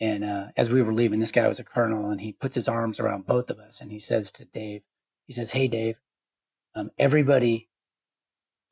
And 0.00 0.24
uh, 0.24 0.46
as 0.56 0.70
we 0.70 0.82
were 0.82 0.94
leaving, 0.94 1.20
this 1.20 1.32
guy 1.32 1.48
was 1.48 1.60
a 1.60 1.64
colonel 1.64 2.10
and 2.10 2.20
he 2.20 2.32
puts 2.32 2.54
his 2.56 2.68
arms 2.68 3.00
around 3.00 3.26
both 3.26 3.50
of 3.50 3.58
us 3.60 3.80
and 3.80 3.90
he 3.90 4.00
says 4.00 4.32
to 4.34 4.46
Dave, 4.46 4.82
he 5.26 5.34
says, 5.34 5.50
Hey, 5.52 5.68
Dave, 5.68 5.96
um, 6.74 6.90
everybody, 6.98 7.68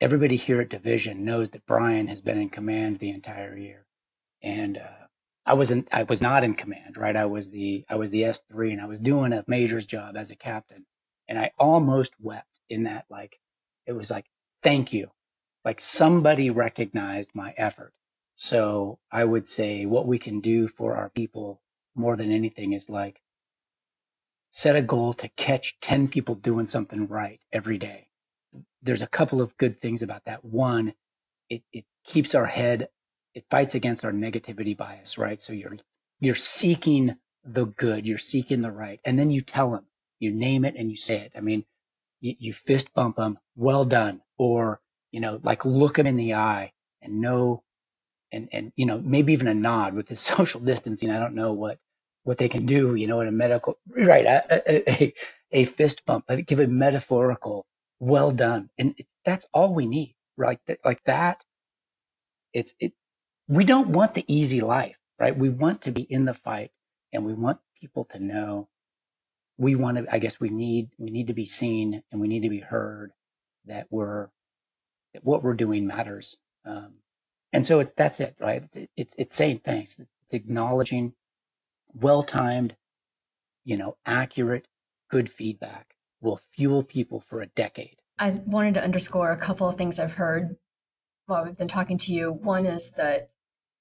everybody 0.01 0.37
here 0.37 0.61
at 0.61 0.69
Division 0.69 1.25
knows 1.25 1.51
that 1.51 1.65
Brian 1.67 2.07
has 2.07 2.21
been 2.21 2.39
in 2.39 2.49
command 2.49 2.99
the 2.99 3.11
entire 3.11 3.57
year. 3.57 3.85
And 4.43 4.77
uh, 4.79 5.07
I 5.45 5.55
wasn't 5.55 5.89
I 5.93 6.03
was 6.05 6.21
not 6.21 6.45
in 6.45 6.55
command, 6.55 6.97
right? 6.97 7.17
I 7.17 7.27
was 7.27 7.49
the 7.51 7.85
I 7.89 7.97
was 7.97 8.11
the 8.11 8.23
S3 8.23 8.73
and 8.73 8.81
I 8.81 8.87
was 8.87 9.01
doing 9.01 9.33
a 9.33 9.45
major's 9.47 9.87
job 9.87 10.17
as 10.17 10.31
a 10.31 10.37
captain. 10.37 10.85
And 11.29 11.39
I 11.39 11.51
almost 11.59 12.15
wept 12.21 12.61
in 12.69 12.85
that 12.85 13.05
like 13.11 13.39
it 13.87 13.93
was 13.93 14.11
like 14.11 14.27
thank 14.63 14.93
you. 14.93 15.11
Like 15.65 15.81
somebody 15.81 16.51
recognized 16.51 17.31
my 17.35 17.53
effort. 17.57 17.93
So 18.41 18.99
I 19.11 19.23
would 19.23 19.47
say 19.47 19.85
what 19.85 20.07
we 20.07 20.17
can 20.17 20.39
do 20.39 20.67
for 20.69 20.95
our 20.95 21.09
people 21.09 21.61
more 21.95 22.15
than 22.15 22.31
anything 22.31 22.73
is 22.73 22.89
like 22.89 23.21
set 24.51 24.77
a 24.77 24.81
goal 24.81 25.13
to 25.15 25.27
catch 25.29 25.79
10 25.81 26.07
people 26.07 26.35
doing 26.35 26.65
something 26.65 27.07
right 27.07 27.41
every 27.51 27.77
day. 27.77 28.07
There's 28.81 29.01
a 29.01 29.07
couple 29.07 29.41
of 29.41 29.57
good 29.57 29.79
things 29.79 30.03
about 30.03 30.25
that. 30.25 30.45
One, 30.45 30.93
it, 31.49 31.63
it 31.73 31.85
keeps 32.05 32.33
our 32.33 32.45
head 32.45 32.87
it 33.33 33.45
fights 33.49 33.75
against 33.75 34.05
our 34.05 34.11
negativity 34.11 34.75
bias, 34.75 35.17
right? 35.17 35.41
So 35.41 35.53
you're 35.53 35.77
you're 36.19 36.35
seeking 36.35 37.15
the 37.43 37.65
good, 37.65 38.05
you're 38.05 38.17
seeking 38.17 38.61
the 38.61 38.71
right, 38.71 38.99
and 39.05 39.17
then 39.17 39.31
you 39.31 39.41
tell 39.41 39.71
them, 39.71 39.85
you 40.19 40.31
name 40.31 40.65
it 40.65 40.75
and 40.75 40.89
you 40.89 40.97
say 40.97 41.19
it. 41.19 41.33
I 41.35 41.41
mean, 41.41 41.63
you, 42.19 42.35
you 42.39 42.53
fist 42.53 42.93
bump 42.93 43.15
them, 43.17 43.39
well 43.55 43.85
done, 43.85 44.21
or 44.37 44.81
you 45.11 45.19
know, 45.21 45.39
like 45.43 45.65
look 45.65 45.95
them 45.95 46.07
in 46.07 46.15
the 46.17 46.35
eye 46.35 46.73
and 47.01 47.21
know, 47.21 47.63
and 48.31 48.49
and 48.53 48.73
you 48.75 48.85
know, 48.87 48.99
maybe 48.99 49.33
even 49.33 49.47
a 49.47 49.55
nod 49.55 49.95
with 49.95 50.09
his 50.09 50.19
social 50.33 50.61
distancing. 50.61 51.11
I 51.11 51.19
don't 51.19 51.35
know 51.35 51.53
what 51.53 51.79
what 52.23 52.37
they 52.39 52.49
can 52.49 52.65
do, 52.67 52.95
you 52.95 53.07
know, 53.07 53.21
in 53.21 53.29
a 53.29 53.33
medical 53.33 53.79
right, 53.89 54.25
a, 54.25 54.43
a, 54.71 55.13
a 55.51 55.65
fist 55.65 56.05
bump, 56.05 56.25
but 56.27 56.45
give 56.47 56.59
a 56.59 56.67
metaphorical 56.67 57.65
well 57.99 58.31
done, 58.31 58.69
and 58.79 58.95
that's 59.25 59.47
all 59.53 59.73
we 59.75 59.87
need, 59.87 60.15
right? 60.37 60.59
Like 60.85 61.03
that. 61.05 61.43
It's 62.53 62.73
it 62.79 62.93
we 63.49 63.65
don't 63.65 63.89
want 63.89 64.15
the 64.15 64.25
easy 64.33 64.61
life, 64.61 64.97
right? 65.19 65.37
We 65.37 65.49
want 65.49 65.83
to 65.83 65.91
be 65.91 66.03
in 66.03 66.25
the 66.25 66.35
fight 66.35 66.71
and 67.13 67.25
we 67.25 67.33
want 67.33 67.59
people 67.81 68.05
to 68.05 68.19
know 68.19 68.69
we 69.57 69.75
want 69.75 69.97
to, 69.97 70.13
I 70.13 70.19
guess 70.19 70.39
we 70.39 70.49
need, 70.49 70.89
we 70.97 71.11
need 71.11 71.27
to 71.27 71.33
be 71.33 71.45
seen 71.45 72.03
and 72.11 72.21
we 72.21 72.27
need 72.27 72.43
to 72.43 72.49
be 72.49 72.59
heard 72.59 73.11
that 73.65 73.87
we're, 73.91 74.29
that 75.13 75.25
what 75.25 75.43
we're 75.43 75.55
doing 75.55 75.87
matters. 75.87 76.37
Um, 76.65 76.93
and 77.53 77.65
so 77.65 77.79
it's, 77.79 77.93
that's 77.93 78.19
it, 78.19 78.35
right? 78.39 78.63
It's, 78.63 78.77
it's, 78.95 79.15
it's 79.17 79.35
saying 79.35 79.61
thanks. 79.63 79.99
It's 79.99 80.33
acknowledging 80.33 81.13
well-timed, 81.93 82.75
you 83.65 83.77
know, 83.77 83.97
accurate, 84.05 84.67
good 85.09 85.29
feedback 85.29 85.95
will 86.21 86.37
fuel 86.51 86.83
people 86.83 87.19
for 87.19 87.41
a 87.41 87.47
decade. 87.47 87.95
I 88.17 88.39
wanted 88.45 88.75
to 88.75 88.83
underscore 88.83 89.31
a 89.31 89.37
couple 89.37 89.67
of 89.67 89.75
things 89.75 89.99
I've 89.99 90.13
heard 90.13 90.57
while 91.25 91.45
we've 91.45 91.57
been 91.57 91.67
talking 91.67 91.97
to 91.99 92.11
you. 92.11 92.31
One 92.31 92.65
is 92.65 92.91
that 92.91 93.31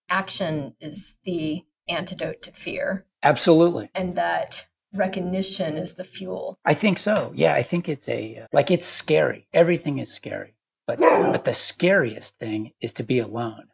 action 0.08 0.75
is 0.80 1.16
the 1.25 1.64
antidote 1.88 2.42
to 2.42 2.52
fear. 2.52 3.04
Absolutely. 3.22 3.90
And 3.94 4.14
that 4.16 4.66
recognition 4.94 5.76
is 5.76 5.94
the 5.94 6.04
fuel. 6.04 6.58
I 6.64 6.75
think 6.75 6.98
so. 6.98 7.32
Yeah, 7.34 7.54
I 7.54 7.62
think 7.62 7.88
it's 7.88 8.08
a 8.08 8.46
like 8.52 8.70
it's 8.70 8.87
scary. 8.87 9.48
Everything 9.52 9.98
is 9.98 10.12
scary. 10.12 10.54
But 10.88 11.00
but 11.00 11.47
the 11.47 11.54
scariest 11.54 12.38
thing 12.40 12.75
is 12.83 12.95
to 12.95 13.04
be 13.04 13.21
alone. 13.21 13.68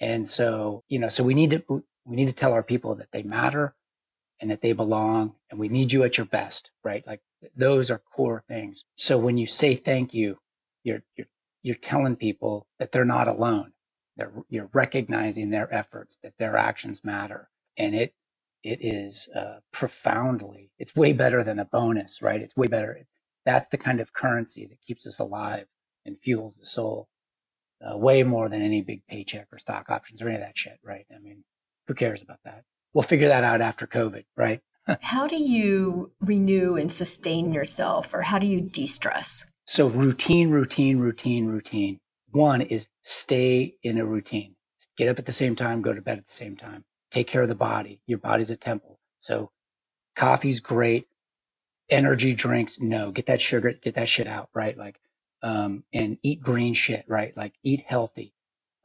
And 0.00 0.28
so, 0.28 0.84
you 0.88 1.00
know, 1.00 1.10
so 1.10 1.24
we 1.24 1.34
need 1.34 1.52
to 1.52 1.84
we 2.06 2.16
need 2.16 2.28
to 2.28 2.34
tell 2.34 2.54
our 2.54 2.64
people 2.64 2.96
that 2.96 3.12
they 3.12 3.24
matter 3.24 3.74
and 4.40 4.50
that 4.50 4.60
they 4.60 4.72
belong 4.72 5.34
and 5.50 5.58
we 5.60 5.68
need 5.68 5.92
you 5.92 6.04
at 6.04 6.18
your 6.18 6.26
best, 6.26 6.70
right? 6.84 7.06
Like 7.06 7.20
those 7.56 7.90
are 7.90 7.98
core 7.98 8.44
things. 8.48 8.84
So 8.96 9.18
when 9.18 9.38
you 9.38 9.46
say 9.46 9.76
thank 9.76 10.14
you, 10.14 10.38
you're 10.84 11.02
you're 11.16 11.28
you're 11.62 11.76
telling 11.76 12.16
people 12.16 12.66
that 12.78 12.92
they're 12.92 13.04
not 13.04 13.28
alone 13.28 13.72
they're, 14.16 14.32
you're 14.50 14.70
recognizing 14.74 15.50
their 15.50 15.72
efforts, 15.74 16.18
that 16.24 16.34
their 16.38 16.56
actions 16.56 17.04
matter, 17.04 17.50
and 17.78 17.94
it 17.94 18.14
it 18.64 18.80
is 18.82 19.28
uh, 19.36 19.60
profoundly. 19.72 20.70
It's 20.78 20.96
way 20.96 21.12
better 21.14 21.44
than 21.44 21.58
a 21.60 21.66
bonus, 21.66 22.22
right? 22.22 22.40
It's 22.42 22.56
way 22.56 22.68
better. 22.68 23.06
That's 23.46 23.68
the 23.68 23.78
kind 23.78 24.00
of 24.00 24.12
currency 24.14 24.66
that 24.66 24.80
keeps 24.82 25.06
us 25.06 25.20
alive 25.20 25.66
and 26.06 26.18
fuels 26.20 26.56
the 26.56 26.66
soul, 26.66 27.08
uh, 27.86 27.96
way 27.96 28.22
more 28.22 28.48
than 28.48 28.62
any 28.62 28.82
big 28.82 29.06
paycheck 29.08 29.48
or 29.52 29.58
stock 29.58 29.90
options 29.90 30.22
or 30.22 30.28
any 30.28 30.36
of 30.36 30.42
that 30.42 30.58
shit, 30.58 30.78
right? 30.84 31.06
I 31.14 31.18
mean, 31.20 31.44
who 31.88 31.94
cares 31.94 32.22
about 32.22 32.40
that? 32.44 32.64
We'll 32.94 33.02
figure 33.04 33.28
that 33.28 33.44
out 33.44 33.60
after 33.60 33.86
COVID, 33.86 34.24
right? 34.36 34.60
how 35.02 35.26
do 35.28 35.36
you 35.42 36.12
renew 36.20 36.76
and 36.76 36.90
sustain 36.92 37.52
yourself, 37.54 38.14
or 38.14 38.22
how 38.22 38.38
do 38.38 38.46
you 38.46 38.60
de-stress? 38.62 39.46
So 39.66 39.88
routine, 39.88 40.50
routine, 40.50 40.98
routine, 40.98 41.46
routine. 41.46 41.98
One 42.32 42.62
is 42.62 42.88
stay 43.02 43.76
in 43.82 43.98
a 43.98 44.04
routine. 44.04 44.56
Get 44.96 45.08
up 45.08 45.18
at 45.18 45.26
the 45.26 45.32
same 45.32 45.56
time, 45.56 45.82
go 45.82 45.92
to 45.92 46.02
bed 46.02 46.18
at 46.18 46.26
the 46.26 46.34
same 46.34 46.56
time. 46.56 46.84
Take 47.10 47.28
care 47.28 47.42
of 47.42 47.48
the 47.48 47.54
body. 47.54 48.00
Your 48.06 48.18
body's 48.18 48.50
a 48.50 48.56
temple. 48.56 48.98
So 49.20 49.50
coffee's 50.16 50.60
great. 50.60 51.06
Energy 51.90 52.34
drinks, 52.34 52.80
no. 52.80 53.12
Get 53.12 53.26
that 53.26 53.40
sugar, 53.40 53.72
get 53.72 53.94
that 53.96 54.08
shit 54.08 54.26
out, 54.28 54.50
right? 54.54 54.76
Like, 54.76 54.98
um, 55.44 55.84
and 55.94 56.18
eat 56.24 56.42
green 56.42 56.74
shit, 56.74 57.06
right? 57.08 57.36
Like 57.36 57.54
eat 57.64 57.82
healthy, 57.82 58.34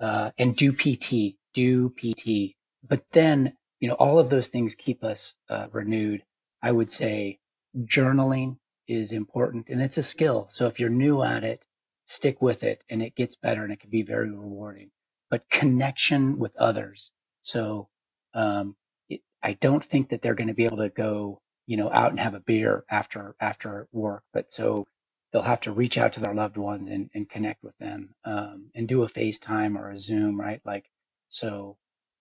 uh, 0.02 0.32
and 0.40 0.56
do 0.56 0.74
PT, 0.74 1.38
do 1.56 1.92
PT. 1.92 2.56
But 2.88 3.06
then, 3.14 3.58
you 3.82 3.90
know, 3.90 3.96
all 3.96 4.20
of 4.20 4.30
those 4.32 4.50
things 4.50 4.76
keep 4.76 5.04
us, 5.06 5.36
uh, 5.50 5.70
renewed. 5.74 6.24
I 6.64 6.72
would 6.74 6.92
say 6.92 7.40
journaling 7.86 8.58
is 8.88 9.14
important 9.14 9.70
and 9.70 9.82
it's 9.84 10.00
a 10.00 10.04
skill. 10.04 10.50
So 10.52 10.68
if 10.68 10.80
you're 10.82 10.90
new 10.92 11.24
at 11.24 11.46
it, 11.46 11.66
stick 12.06 12.42
with 12.44 12.64
it 12.64 12.84
and 12.90 13.04
it 13.04 13.16
gets 13.16 13.38
better 13.38 13.64
and 13.64 13.74
it 13.74 13.82
can 13.82 13.92
be 13.92 14.04
very 14.04 14.32
rewarding. 14.32 14.92
But 15.32 15.50
connection 15.52 16.40
with 16.40 16.58
others. 16.58 17.12
So 17.44 17.90
um, 18.36 18.78
it, 19.10 19.22
I 19.44 19.56
don't 19.56 19.84
think 19.86 20.12
that 20.12 20.24
they're 20.24 20.36
going 20.36 20.50
to 20.50 20.56
be 20.56 20.66
able 20.68 20.80
to 20.80 20.90
go, 20.92 21.42
you 21.68 21.78
know, 21.78 21.92
out 21.92 22.12
and 22.12 22.22
have 22.22 22.36
a 22.36 22.42
beer 22.42 22.86
after 22.92 23.36
after 23.42 23.90
work. 23.94 24.24
But 24.34 24.52
so 24.52 24.88
they'll 25.34 25.44
have 25.44 25.62
to 25.62 25.72
reach 25.74 25.98
out 25.98 26.14
to 26.14 26.22
their 26.22 26.36
loved 26.36 26.58
ones 26.58 26.90
and, 26.90 27.10
and 27.16 27.30
connect 27.30 27.64
with 27.64 27.78
them 27.80 28.16
um, 28.26 28.72
and 28.76 28.88
do 28.88 29.04
a 29.04 29.10
FaceTime 29.10 29.78
or 29.78 29.92
a 29.92 29.98
Zoom, 29.98 30.40
right? 30.40 30.62
Like 30.66 30.86
so, 31.30 31.78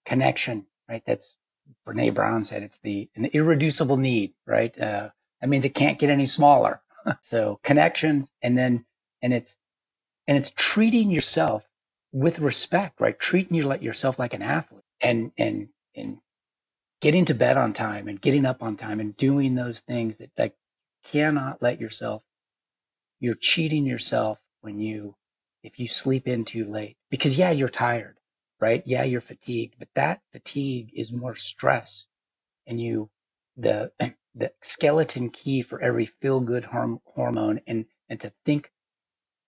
connection, 0.06 0.66
right? 0.88 1.02
That's 1.06 1.36
Brene 1.86 2.14
Brown 2.14 2.44
said 2.44 2.64
it's 2.64 2.78
the 2.80 3.10
an 3.16 3.26
irreducible 3.26 3.98
need, 3.98 4.34
right? 4.46 4.76
Uh, 4.78 5.10
that 5.40 5.48
means 5.50 5.64
it 5.66 5.74
can't 5.74 5.98
get 6.00 6.10
any 6.10 6.26
smaller. 6.26 6.82
so 7.22 7.60
connections, 7.64 8.30
and 8.42 8.58
then 8.58 8.86
and 9.22 9.34
it's 9.34 9.56
and 10.28 10.38
it's 10.38 10.52
treating 10.52 11.10
yourself 11.10 11.64
with 12.12 12.40
respect, 12.40 13.00
right? 13.00 13.18
Treating 13.18 13.56
you 13.56 13.64
like 13.64 13.82
yourself 13.82 14.18
like 14.18 14.34
an 14.34 14.42
athlete, 14.42 14.84
and 15.00 15.32
and 15.38 15.68
and 15.96 16.18
getting 17.02 17.26
to 17.26 17.34
bed 17.34 17.58
on 17.58 17.74
time 17.74 18.08
and 18.08 18.20
getting 18.20 18.46
up 18.46 18.64
on 18.64 18.76
time 18.76 19.00
and 19.00 19.16
doing 19.16 19.56
those 19.56 19.80
things 19.80 20.18
that 20.18 20.30
like 20.38 20.54
cannot 21.12 21.62
let 21.62 21.80
yourself. 21.80 22.22
You're 23.20 23.34
cheating 23.34 23.86
yourself 23.86 24.38
when 24.60 24.80
you 24.80 25.14
if 25.62 25.78
you 25.78 25.88
sleep 25.88 26.28
in 26.28 26.44
too 26.44 26.64
late 26.64 26.96
because 27.10 27.36
yeah, 27.36 27.50
you're 27.50 27.68
tired, 27.68 28.16
right? 28.60 28.82
Yeah, 28.86 29.04
you're 29.04 29.20
fatigued, 29.20 29.76
but 29.78 29.88
that 29.94 30.20
fatigue 30.32 30.90
is 30.94 31.12
more 31.12 31.34
stress, 31.34 32.06
and 32.66 32.80
you 32.80 33.10
the 33.56 33.92
the 34.34 34.52
skeleton 34.62 35.30
key 35.30 35.62
for 35.62 35.80
every 35.80 36.06
feel 36.06 36.40
good 36.40 36.64
hormone 36.64 37.60
and 37.66 37.86
and 38.08 38.20
to 38.20 38.32
think 38.44 38.70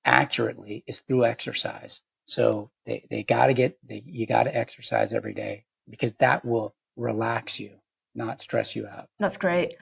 accurately 0.05 0.85
is 0.87 1.01
through 1.01 1.25
exercise. 1.25 2.01
So 2.25 2.71
they, 2.87 3.07
they 3.11 3.23
got 3.23 3.47
to 3.47 3.55
get, 3.55 3.79
they, 3.87 4.03
you 4.07 4.27
got 4.27 4.45
to 4.45 4.57
exercise 4.57 5.13
every 5.13 5.35
day 5.35 5.65
because 5.89 6.13
that 6.15 6.45
will 6.45 6.75
relax 6.97 7.59
you, 7.59 7.73
not 8.15 8.41
stress 8.41 8.77
you 8.77 8.87
out. 8.87 9.09
That's 9.19 9.37
great. 9.37 9.77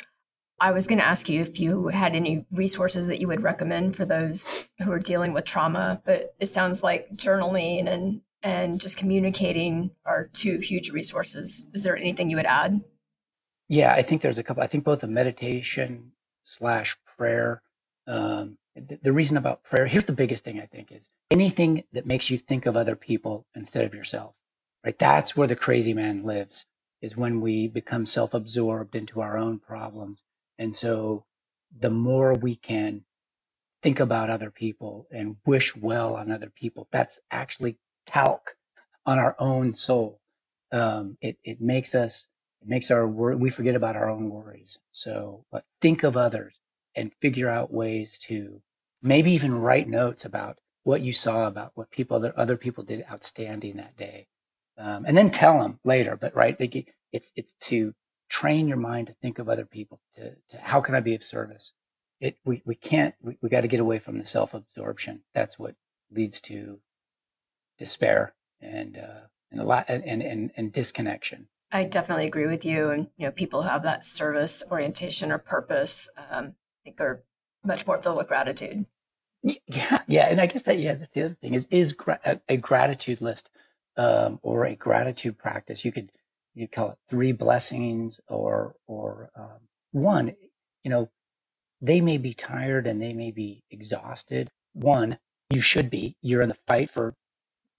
I 0.60 0.72
was 0.72 0.86
going 0.86 0.98
to 0.98 1.06
ask 1.06 1.28
you 1.28 1.40
if 1.40 1.60
you 1.60 1.88
had 1.88 2.16
any 2.16 2.44
resources 2.50 3.06
that 3.06 3.20
you 3.20 3.28
would 3.28 3.42
recommend 3.42 3.94
for 3.94 4.04
those 4.04 4.68
who 4.82 4.90
are 4.90 4.98
dealing 4.98 5.32
with 5.32 5.44
trauma, 5.44 6.02
but 6.04 6.34
it 6.40 6.46
sounds 6.46 6.82
like 6.82 7.10
journaling 7.12 7.86
and 7.86 8.20
and 8.42 8.80
just 8.80 8.98
communicating 8.98 9.90
are 10.04 10.30
two 10.32 10.58
huge 10.58 10.90
resources. 10.90 11.68
Is 11.74 11.82
there 11.82 11.96
anything 11.96 12.30
you 12.30 12.36
would 12.36 12.46
add? 12.46 12.80
Yeah, 13.68 13.92
I 13.92 14.02
think 14.02 14.22
there's 14.22 14.38
a 14.38 14.44
couple. 14.44 14.62
I 14.62 14.68
think 14.68 14.84
both 14.84 15.02
a 15.02 15.08
meditation 15.08 16.12
slash 16.42 16.96
prayer 17.16 17.62
um, 18.06 18.56
the 19.02 19.12
reason 19.12 19.36
about 19.36 19.62
prayer 19.64 19.86
here's 19.86 20.04
the 20.04 20.12
biggest 20.12 20.44
thing 20.44 20.60
i 20.60 20.66
think 20.66 20.92
is 20.92 21.08
anything 21.30 21.84
that 21.92 22.06
makes 22.06 22.30
you 22.30 22.38
think 22.38 22.66
of 22.66 22.76
other 22.76 22.96
people 22.96 23.46
instead 23.54 23.84
of 23.84 23.94
yourself 23.94 24.34
right 24.84 24.98
that's 24.98 25.36
where 25.36 25.48
the 25.48 25.56
crazy 25.56 25.92
man 25.94 26.22
lives 26.22 26.66
is 27.00 27.16
when 27.16 27.40
we 27.40 27.68
become 27.68 28.06
self-absorbed 28.06 28.94
into 28.94 29.20
our 29.20 29.36
own 29.36 29.58
problems 29.58 30.22
and 30.58 30.74
so 30.74 31.24
the 31.80 31.90
more 31.90 32.34
we 32.34 32.56
can 32.56 33.02
think 33.82 34.00
about 34.00 34.30
other 34.30 34.50
people 34.50 35.06
and 35.10 35.36
wish 35.46 35.76
well 35.76 36.16
on 36.16 36.30
other 36.30 36.50
people 36.54 36.88
that's 36.90 37.20
actually 37.30 37.76
talc 38.06 38.56
on 39.06 39.18
our 39.18 39.36
own 39.38 39.74
soul. 39.74 40.20
Um, 40.72 41.16
it, 41.20 41.38
it 41.44 41.60
makes 41.60 41.94
us 41.94 42.26
it 42.62 42.68
makes 42.68 42.90
our 42.90 43.06
we 43.36 43.50
forget 43.50 43.76
about 43.76 43.96
our 43.96 44.10
own 44.10 44.30
worries. 44.30 44.78
So 44.90 45.44
but 45.52 45.64
think 45.80 46.02
of 46.02 46.16
others 46.16 46.54
and 46.96 47.12
figure 47.22 47.48
out 47.48 47.72
ways 47.72 48.18
to 48.20 48.60
maybe 49.02 49.32
even 49.32 49.54
write 49.54 49.88
notes 49.88 50.24
about 50.24 50.58
what 50.84 51.00
you 51.02 51.12
saw 51.12 51.46
about 51.46 51.72
what 51.74 51.90
people 51.90 52.20
that 52.20 52.36
other 52.36 52.56
people 52.56 52.84
did 52.84 53.04
outstanding 53.10 53.76
that 53.76 53.96
day. 53.96 54.26
Um, 54.78 55.04
and 55.06 55.16
then 55.16 55.30
tell 55.30 55.58
them 55.60 55.78
later 55.84 56.16
but 56.16 56.34
right 56.36 56.56
it's 57.12 57.32
it's 57.36 57.54
to 57.54 57.94
train 58.28 58.68
your 58.68 58.76
mind 58.76 59.06
to 59.06 59.12
think 59.14 59.38
of 59.38 59.48
other 59.48 59.64
people 59.64 60.00
to, 60.14 60.34
to 60.48 60.58
how 60.58 60.80
can 60.80 60.94
i 60.94 61.00
be 61.00 61.14
of 61.14 61.24
service 61.24 61.72
it 62.20 62.36
we, 62.44 62.62
we 62.64 62.74
can't 62.74 63.14
we, 63.22 63.38
we 63.40 63.48
got 63.48 63.62
to 63.62 63.68
get 63.68 63.80
away 63.80 63.98
from 63.98 64.18
the 64.18 64.24
self-absorption 64.24 65.20
that's 65.34 65.58
what 65.58 65.74
leads 66.10 66.40
to 66.40 66.78
despair 67.78 68.34
and 68.60 68.96
uh, 68.96 69.20
and 69.50 69.60
a 69.60 69.64
lot 69.64 69.86
and, 69.88 70.22
and 70.22 70.50
and 70.56 70.72
disconnection 70.72 71.48
i 71.72 71.84
definitely 71.84 72.26
agree 72.26 72.46
with 72.46 72.64
you 72.64 72.90
and 72.90 73.08
you 73.16 73.26
know 73.26 73.32
people 73.32 73.62
who 73.62 73.68
have 73.68 73.82
that 73.82 74.04
service 74.04 74.62
orientation 74.70 75.30
or 75.30 75.38
purpose 75.38 76.08
um, 76.30 76.46
i 76.48 76.84
think 76.84 77.00
are 77.00 77.22
much 77.64 77.86
more 77.86 78.00
filled 78.00 78.16
with 78.16 78.28
gratitude. 78.28 78.86
Yeah, 79.42 80.02
yeah, 80.08 80.26
and 80.26 80.40
I 80.40 80.46
guess 80.46 80.64
that 80.64 80.80
yeah, 80.80 80.94
that's 80.94 81.14
the 81.14 81.24
other 81.24 81.36
thing 81.40 81.54
is 81.54 81.68
is 81.70 81.92
gra- 81.92 82.20
a, 82.24 82.40
a 82.48 82.56
gratitude 82.56 83.20
list 83.20 83.50
um, 83.96 84.40
or 84.42 84.66
a 84.66 84.74
gratitude 84.74 85.38
practice. 85.38 85.84
You 85.84 85.92
could 85.92 86.10
you 86.54 86.68
call 86.68 86.90
it 86.92 86.98
three 87.10 87.32
blessings 87.32 88.20
or 88.28 88.74
or 88.86 89.30
um, 89.36 89.60
one. 89.92 90.34
You 90.84 90.90
know, 90.90 91.10
they 91.82 92.00
may 92.00 92.18
be 92.18 92.34
tired 92.34 92.86
and 92.86 93.00
they 93.00 93.12
may 93.12 93.30
be 93.30 93.62
exhausted. 93.70 94.50
One, 94.74 95.18
you 95.50 95.60
should 95.60 95.90
be. 95.90 96.16
You're 96.22 96.42
in 96.42 96.50
the 96.50 96.58
fight 96.66 96.90
for 96.90 97.14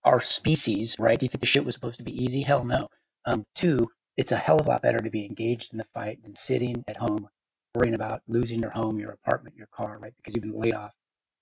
our 0.06 0.22
species, 0.22 0.98
right? 1.00 1.20
Do 1.20 1.26
you 1.26 1.30
think 1.30 1.42
the 1.42 1.48
shit 1.48 1.66
was 1.66 1.76
supposed 1.76 1.98
to 1.98 2.04
be 2.04 2.24
easy? 2.24 2.42
Hell 2.42 2.66
no. 2.66 2.90
Um, 3.26 3.46
two, 3.56 3.90
it's 4.18 4.32
a 4.32 4.38
hell 4.38 4.60
of 4.60 4.68
a 4.68 4.70
lot 4.70 4.82
better 4.82 5.00
to 5.00 5.10
be 5.10 5.26
engaged 5.26 5.74
in 5.74 5.78
the 5.78 5.86
fight 5.94 6.24
than 6.24 6.36
sitting 6.36 6.84
at 6.88 6.98
home 6.98 7.30
worrying 7.76 7.96
about 7.96 8.22
losing 8.28 8.60
your 8.62 8.72
home, 8.72 9.00
your 9.00 9.12
apartment, 9.12 9.56
your 9.56 9.68
car, 9.74 9.98
right? 10.00 10.14
Because 10.18 10.36
you've 10.36 10.44
been 10.44 10.60
laid 10.60 10.74
off 10.74 10.94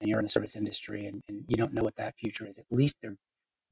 and 0.01 0.09
you're 0.09 0.19
in 0.19 0.25
the 0.25 0.29
service 0.29 0.55
industry 0.55 1.07
and, 1.07 1.21
and 1.29 1.43
you 1.47 1.55
don't 1.55 1.73
know 1.73 1.83
what 1.83 1.95
that 1.97 2.15
future 2.17 2.45
is. 2.45 2.57
At 2.57 2.65
least 2.71 2.97
they're 3.01 3.17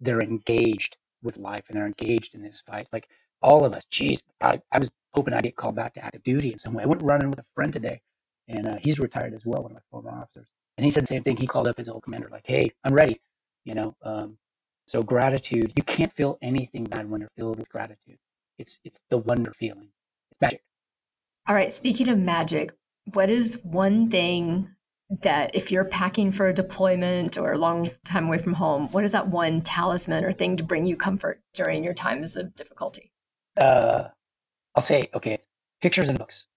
they're 0.01 0.21
engaged 0.21 0.97
with 1.23 1.37
life 1.37 1.65
and 1.69 1.77
they're 1.77 1.87
engaged 1.87 2.35
in 2.35 2.41
this 2.41 2.61
fight. 2.61 2.87
Like 2.91 3.07
all 3.41 3.65
of 3.65 3.73
us, 3.73 3.85
Jeez, 3.85 4.21
I, 4.41 4.59
I 4.71 4.79
was 4.79 4.89
hoping 5.13 5.33
I'd 5.33 5.43
get 5.43 5.55
called 5.55 5.75
back 5.75 5.93
to 5.95 6.03
active 6.03 6.23
duty 6.23 6.51
in 6.51 6.57
some 6.57 6.73
way. 6.73 6.83
I 6.83 6.87
went 6.87 7.01
running 7.01 7.29
with 7.29 7.39
a 7.39 7.45
friend 7.55 7.71
today 7.71 8.01
and 8.47 8.67
uh, 8.67 8.77
he's 8.81 8.99
retired 8.99 9.33
as 9.33 9.45
well, 9.45 9.63
one 9.63 9.71
of 9.71 9.75
my 9.75 9.81
former 9.91 10.11
officers. 10.11 10.47
And 10.77 10.85
he 10.85 10.91
said 10.91 11.03
the 11.03 11.07
same 11.07 11.23
thing. 11.23 11.37
He 11.37 11.47
called 11.47 11.67
up 11.67 11.77
his 11.77 11.89
old 11.89 12.03
commander, 12.03 12.27
like, 12.29 12.45
hey, 12.45 12.71
I'm 12.83 12.93
ready. 12.93 13.21
You 13.63 13.75
know, 13.75 13.95
um, 14.03 14.37
so 14.87 15.01
gratitude, 15.01 15.73
you 15.75 15.83
can't 15.83 16.13
feel 16.13 16.37
anything 16.41 16.83
bad 16.83 17.09
when 17.09 17.21
you're 17.21 17.31
filled 17.35 17.57
with 17.57 17.69
gratitude. 17.69 18.17
It's 18.59 18.79
it's 18.83 19.01
the 19.09 19.17
wonder 19.17 19.51
feeling. 19.53 19.89
It's 20.31 20.41
magic. 20.41 20.61
All 21.47 21.55
right, 21.55 21.71
speaking 21.71 22.09
of 22.09 22.19
magic, 22.19 22.73
what 23.13 23.29
is 23.29 23.59
one 23.63 24.09
thing 24.09 24.69
that 25.21 25.55
if 25.55 25.71
you're 25.71 25.85
packing 25.85 26.31
for 26.31 26.47
a 26.47 26.53
deployment 26.53 27.37
or 27.37 27.53
a 27.53 27.57
long 27.57 27.89
time 28.03 28.27
away 28.27 28.37
from 28.37 28.53
home, 28.53 28.89
what 28.91 29.03
is 29.03 29.11
that 29.11 29.27
one 29.27 29.61
talisman 29.61 30.23
or 30.23 30.31
thing 30.31 30.57
to 30.57 30.63
bring 30.63 30.83
you 30.83 30.95
comfort 30.95 31.41
during 31.53 31.83
your 31.83 31.93
times 31.93 32.35
of 32.35 32.53
difficulty? 32.55 33.11
Uh, 33.57 34.09
I'll 34.75 34.83
say, 34.83 35.09
okay, 35.13 35.37
pictures 35.81 36.09
and 36.09 36.19
books, 36.19 36.47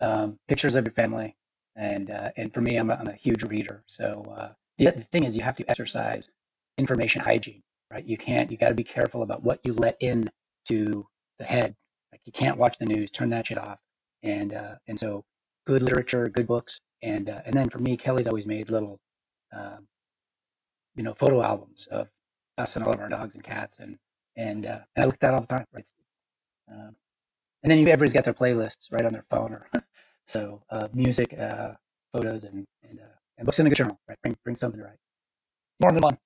um, 0.00 0.38
pictures 0.48 0.74
of 0.74 0.84
your 0.84 0.94
family. 0.94 1.36
And, 1.76 2.10
uh, 2.10 2.30
and 2.36 2.54
for 2.54 2.60
me, 2.62 2.76
I'm 2.76 2.90
a, 2.90 2.94
I'm 2.94 3.08
a 3.08 3.14
huge 3.14 3.44
reader. 3.44 3.82
So 3.86 4.34
uh, 4.36 4.48
the, 4.78 4.92
the 4.92 5.04
thing 5.04 5.24
is, 5.24 5.36
you 5.36 5.42
have 5.42 5.56
to 5.56 5.70
exercise 5.70 6.28
information 6.78 7.22
hygiene, 7.22 7.62
right? 7.92 8.04
You 8.04 8.16
can't, 8.16 8.50
you 8.50 8.56
got 8.56 8.70
to 8.70 8.74
be 8.74 8.84
careful 8.84 9.22
about 9.22 9.42
what 9.44 9.60
you 9.64 9.74
let 9.74 9.96
in 10.00 10.30
to 10.68 11.06
the 11.38 11.44
head. 11.44 11.74
Like 12.12 12.22
you 12.24 12.32
can't 12.32 12.58
watch 12.58 12.78
the 12.78 12.86
news, 12.86 13.10
turn 13.10 13.30
that 13.30 13.46
shit 13.48 13.58
off 13.58 13.78
and 14.22 14.54
uh, 14.54 14.74
and 14.88 14.98
so 14.98 15.24
good 15.66 15.82
literature, 15.82 16.28
good 16.28 16.46
books, 16.46 16.80
and 17.02 17.28
uh, 17.30 17.40
and 17.46 17.54
then 17.54 17.70
for 17.70 17.78
me, 17.78 17.96
Kelly's 17.96 18.28
always 18.28 18.46
made 18.46 18.70
little, 18.70 18.98
um, 19.56 19.86
you 20.96 21.02
know, 21.02 21.14
photo 21.14 21.42
albums 21.42 21.86
of 21.90 22.08
us 22.58 22.76
and 22.76 22.84
all 22.84 22.92
of 22.94 23.00
our 23.00 23.08
dogs 23.08 23.34
and 23.34 23.44
cats, 23.44 23.78
and 23.78 23.98
and 24.36 24.66
uh, 24.66 24.80
and 24.96 25.02
I 25.02 25.06
look 25.06 25.14
at 25.14 25.20
that 25.20 25.34
all 25.34 25.40
the 25.42 25.46
time, 25.46 25.66
right? 25.74 25.90
Um, 26.70 26.96
and 27.62 27.70
then 27.70 27.78
everybody's 27.78 28.12
got 28.12 28.24
their 28.24 28.34
playlists 28.34 28.92
right 28.92 29.04
on 29.04 29.12
their 29.12 29.24
phone, 29.30 29.52
or 29.52 29.66
so 30.26 30.62
uh, 30.70 30.88
music, 30.92 31.34
uh, 31.38 31.72
photos, 32.12 32.44
and 32.44 32.66
and, 32.88 33.00
uh, 33.00 33.16
and 33.38 33.46
books 33.46 33.58
in 33.58 33.66
a 33.66 33.70
good 33.70 33.76
journal, 33.76 33.98
right? 34.08 34.18
Bring 34.22 34.36
bring 34.44 34.56
something 34.56 34.80
to 34.80 34.86
write. 34.86 34.98
More 35.80 35.92
than 35.92 36.02
one. 36.02 36.18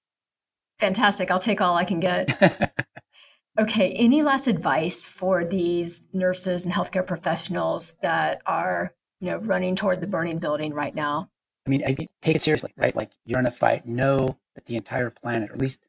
Fantastic! 0.79 1.31
I'll 1.31 1.39
take 1.39 1.61
all 1.61 1.77
I 1.77 1.85
can 1.85 2.01
get. 2.01 2.75
Okay, 3.59 3.93
any 3.93 4.23
last 4.23 4.47
advice 4.47 5.05
for 5.05 5.45
these 5.45 6.05
nurses 6.13 6.65
and 6.65 6.73
healthcare 6.73 7.07
professionals 7.07 7.95
that 8.01 8.41
are, 8.47 8.95
you 9.21 9.31
know, 9.31 9.39
running 9.39 9.75
toward 9.75 10.01
the 10.01 10.07
burning 10.07 10.39
building 10.39 10.73
right 10.73 10.95
now? 10.95 11.29
I 11.67 11.71
mean, 11.71 11.83
I 11.85 11.97
take 12.23 12.37
it 12.37 12.41
seriously, 12.41 12.73
right? 12.77 12.95
Like 12.95 13.11
you're 13.27 13.41
in 13.41 13.47
a 13.47 13.51
fight. 13.51 13.87
Know 13.87 14.39
that 14.55 14.65
the 14.67 14.77
entire 14.77 15.11
planet, 15.11 15.51
or 15.51 15.55
at 15.55 15.59
least 15.59 15.85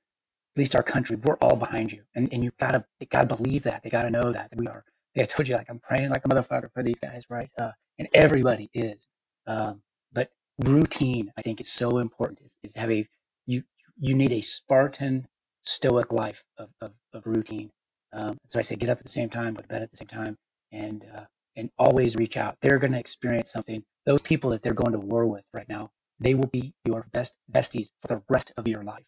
at 0.55 0.59
least 0.59 0.75
our 0.75 0.83
country, 0.83 1.15
we're 1.17 1.37
all 1.41 1.55
behind 1.55 1.91
you, 1.91 2.03
and 2.15 2.29
and 2.33 2.43
you 2.43 2.51
gotta 2.59 2.85
they 2.99 3.05
gotta 3.05 3.27
believe 3.35 3.63
that. 3.63 3.83
They 3.83 3.89
gotta 3.89 4.09
know 4.11 4.31
that 4.33 4.49
we 4.55 4.67
are. 4.67 4.83
I 5.17 5.23
told 5.25 5.47
you, 5.47 5.55
like 5.55 5.69
I'm 5.69 5.79
praying 5.79 6.09
like 6.09 6.23
a 6.25 6.29
motherfucker 6.29 6.71
for 6.73 6.83
these 6.83 6.99
guys, 6.99 7.25
right? 7.29 7.49
Uh, 7.59 7.71
and 7.99 8.07
everybody 8.13 8.69
is. 8.73 9.07
Um, 9.47 9.81
but 10.13 10.29
routine, 10.59 11.31
I 11.37 11.41
think, 11.41 11.59
is 11.61 11.71
so 11.71 11.99
important. 11.99 12.41
Is, 12.43 12.57
is 12.63 12.75
have 12.75 12.91
a 12.91 13.07
you 13.45 13.63
you 13.97 14.15
need 14.15 14.31
a 14.31 14.41
Spartan 14.41 15.27
stoic 15.63 16.11
life 16.11 16.43
of, 16.57 16.69
of, 16.81 16.91
of 17.13 17.25
routine. 17.25 17.69
Um, 18.13 18.37
so 18.47 18.59
I 18.59 18.61
say 18.61 18.75
get 18.75 18.89
up 18.89 18.97
at 18.97 19.05
the 19.05 19.11
same 19.11 19.29
time, 19.29 19.53
go 19.53 19.61
to 19.61 19.67
bed 19.67 19.83
at 19.83 19.91
the 19.91 19.97
same 19.97 20.07
time, 20.07 20.37
and 20.71 21.05
uh, 21.15 21.25
and 21.55 21.69
always 21.77 22.15
reach 22.15 22.37
out. 22.37 22.57
They're 22.61 22.79
going 22.79 22.93
to 22.93 22.99
experience 22.99 23.51
something. 23.51 23.83
Those 24.05 24.21
people 24.21 24.49
that 24.51 24.61
they're 24.61 24.73
going 24.73 24.93
to 24.93 24.99
war 24.99 25.25
with 25.27 25.43
right 25.53 25.67
now, 25.69 25.91
they 26.19 26.33
will 26.33 26.47
be 26.47 26.73
your 26.85 27.05
best 27.13 27.35
besties 27.51 27.91
for 28.01 28.07
the 28.07 28.21
rest 28.29 28.51
of 28.57 28.67
your 28.67 28.83
life. 28.83 29.03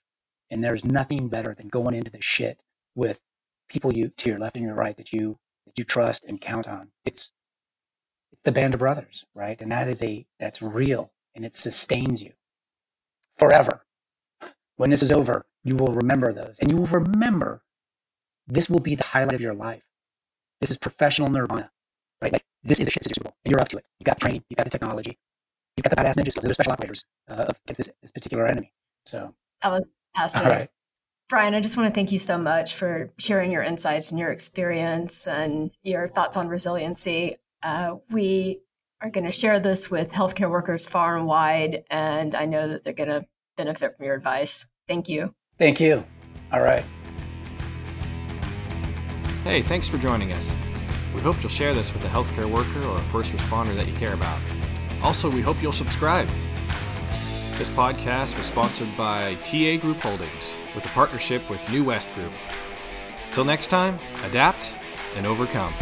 And 0.54 0.64
there's 0.64 0.86
nothing 0.86 1.30
better 1.30 1.56
than 1.56 1.68
going 1.68 1.96
into 1.96 2.12
the 2.12 2.22
shit 2.22 2.62
with 2.94 3.20
people 3.70 3.92
you 3.92 4.10
to 4.18 4.30
your 4.30 4.38
left 4.38 4.56
and 4.56 4.64
your 4.66 4.76
right 4.76 4.96
that 4.98 5.12
you 5.12 5.40
that 5.66 5.80
you 5.80 5.84
trust 5.84 6.26
and 6.26 6.40
count 6.40 6.68
on. 6.68 6.90
It's 7.06 7.34
it's 8.32 8.44
the 8.44 8.52
band 8.52 8.76
of 8.76 8.80
brothers, 8.80 9.26
right? 9.34 9.60
And 9.60 9.72
that 9.72 9.88
is 9.88 10.04
a 10.04 10.28
that's 10.40 10.62
real 10.62 11.12
and 11.34 11.44
it 11.44 11.56
sustains 11.56 12.22
you 12.22 12.34
forever. 13.38 13.84
When 14.78 14.92
this 14.92 15.02
is 15.02 15.12
over, 15.12 15.46
you 15.64 15.76
will 15.76 15.96
remember 15.96 16.32
those. 16.34 16.60
And 16.60 16.70
you 16.70 16.78
will 16.78 16.86
remember 16.86 17.64
this 18.46 18.70
will 18.70 18.80
be 18.80 18.94
the 18.94 19.04
highlight 19.04 19.34
of 19.34 19.42
your 19.42 19.56
life. 19.56 19.84
This 20.62 20.70
is 20.70 20.78
professional 20.78 21.32
nirvana, 21.32 21.72
right? 22.22 22.32
Like 22.32 22.46
this 22.64 22.80
is 22.80 22.86
a 22.88 22.92
shit 22.92 23.04
Bowl, 23.24 23.36
and 23.44 23.52
you're 23.52 23.60
up 23.62 23.70
to 23.70 23.78
it. 23.78 23.86
You 24.00 24.04
got 24.04 24.20
the 24.20 24.26
training, 24.26 24.44
you 24.50 24.56
got 24.56 24.66
the 24.66 24.70
technology, 24.70 25.18
you 25.78 25.82
got 25.82 25.90
the 25.90 25.96
badass 25.96 26.16
ninja 26.16 26.32
skills. 26.32 26.44
They're 26.44 26.54
special 26.54 26.74
operators 26.74 27.06
uh, 27.28 27.48
against 27.66 27.80
this, 27.80 27.90
this 28.04 28.12
particular 28.12 28.46
enemy. 28.46 28.72
So 29.06 29.34
that 29.64 29.70
was 29.70 29.90
fantastic. 30.16 30.46
All 30.46 30.52
right. 30.52 30.70
Brian, 31.30 31.54
I 31.54 31.62
just 31.62 31.78
want 31.78 31.88
to 31.88 31.94
thank 31.94 32.12
you 32.12 32.20
so 32.20 32.38
much 32.38 32.76
for 32.76 33.12
sharing 33.18 33.52
your 33.52 33.64
insights 33.64 34.12
and 34.12 34.20
your 34.20 34.30
experience 34.30 35.28
and 35.28 35.72
your 35.82 36.08
thoughts 36.08 36.38
on 36.38 36.48
resiliency. 36.48 37.36
Uh, 37.64 37.96
we 38.12 38.60
are 39.02 39.10
going 39.10 39.26
to 39.26 39.32
share 39.32 39.60
this 39.60 39.90
with 39.90 40.12
healthcare 40.12 40.50
workers 40.50 40.86
far 40.86 41.18
and 41.18 41.26
wide, 41.26 41.84
and 41.90 42.36
I 42.36 42.46
know 42.46 42.68
that 42.68 42.84
they're 42.84 42.94
going 42.94 43.10
to 43.10 43.26
benefit 43.58 43.98
from 43.98 44.06
your 44.06 44.16
advice. 44.16 44.68
Thank 44.88 45.10
you. 45.10 45.34
Thank 45.58 45.80
you. 45.80 46.04
All 46.52 46.62
right. 46.62 46.86
Hey, 49.44 49.62
thanks 49.62 49.88
for 49.88 49.98
joining 49.98 50.32
us. 50.34 50.54
We 51.16 51.22
hope 51.22 51.42
you'll 51.42 51.50
share 51.50 51.74
this 51.74 51.94
with 51.94 52.04
a 52.06 52.08
healthcare 52.08 52.46
worker 52.46 52.84
or 52.84 52.96
a 52.96 53.02
first 53.04 53.32
responder 53.32 53.76
that 53.76 53.88
you 53.88 53.94
care 53.94 54.14
about. 54.14 54.40
Also, 55.02 55.30
we 55.30 55.42
hope 55.42 55.62
you'll 55.62 55.72
subscribe. 55.72 56.30
This 57.64 57.70
podcast 57.70 58.38
was 58.38 58.48
sponsored 58.48 58.90
by 58.98 59.36
TA 59.36 59.78
Group 59.78 60.02
Holdings 60.02 60.58
with 60.76 60.86
a 60.86 60.90
partnership 60.90 61.50
with 61.50 61.72
New 61.72 61.86
West 61.86 62.14
Group. 62.14 62.34
Till 63.32 63.46
next 63.46 63.70
time, 63.70 64.00
adapt 64.26 64.76
and 65.16 65.26
overcome. 65.26 65.74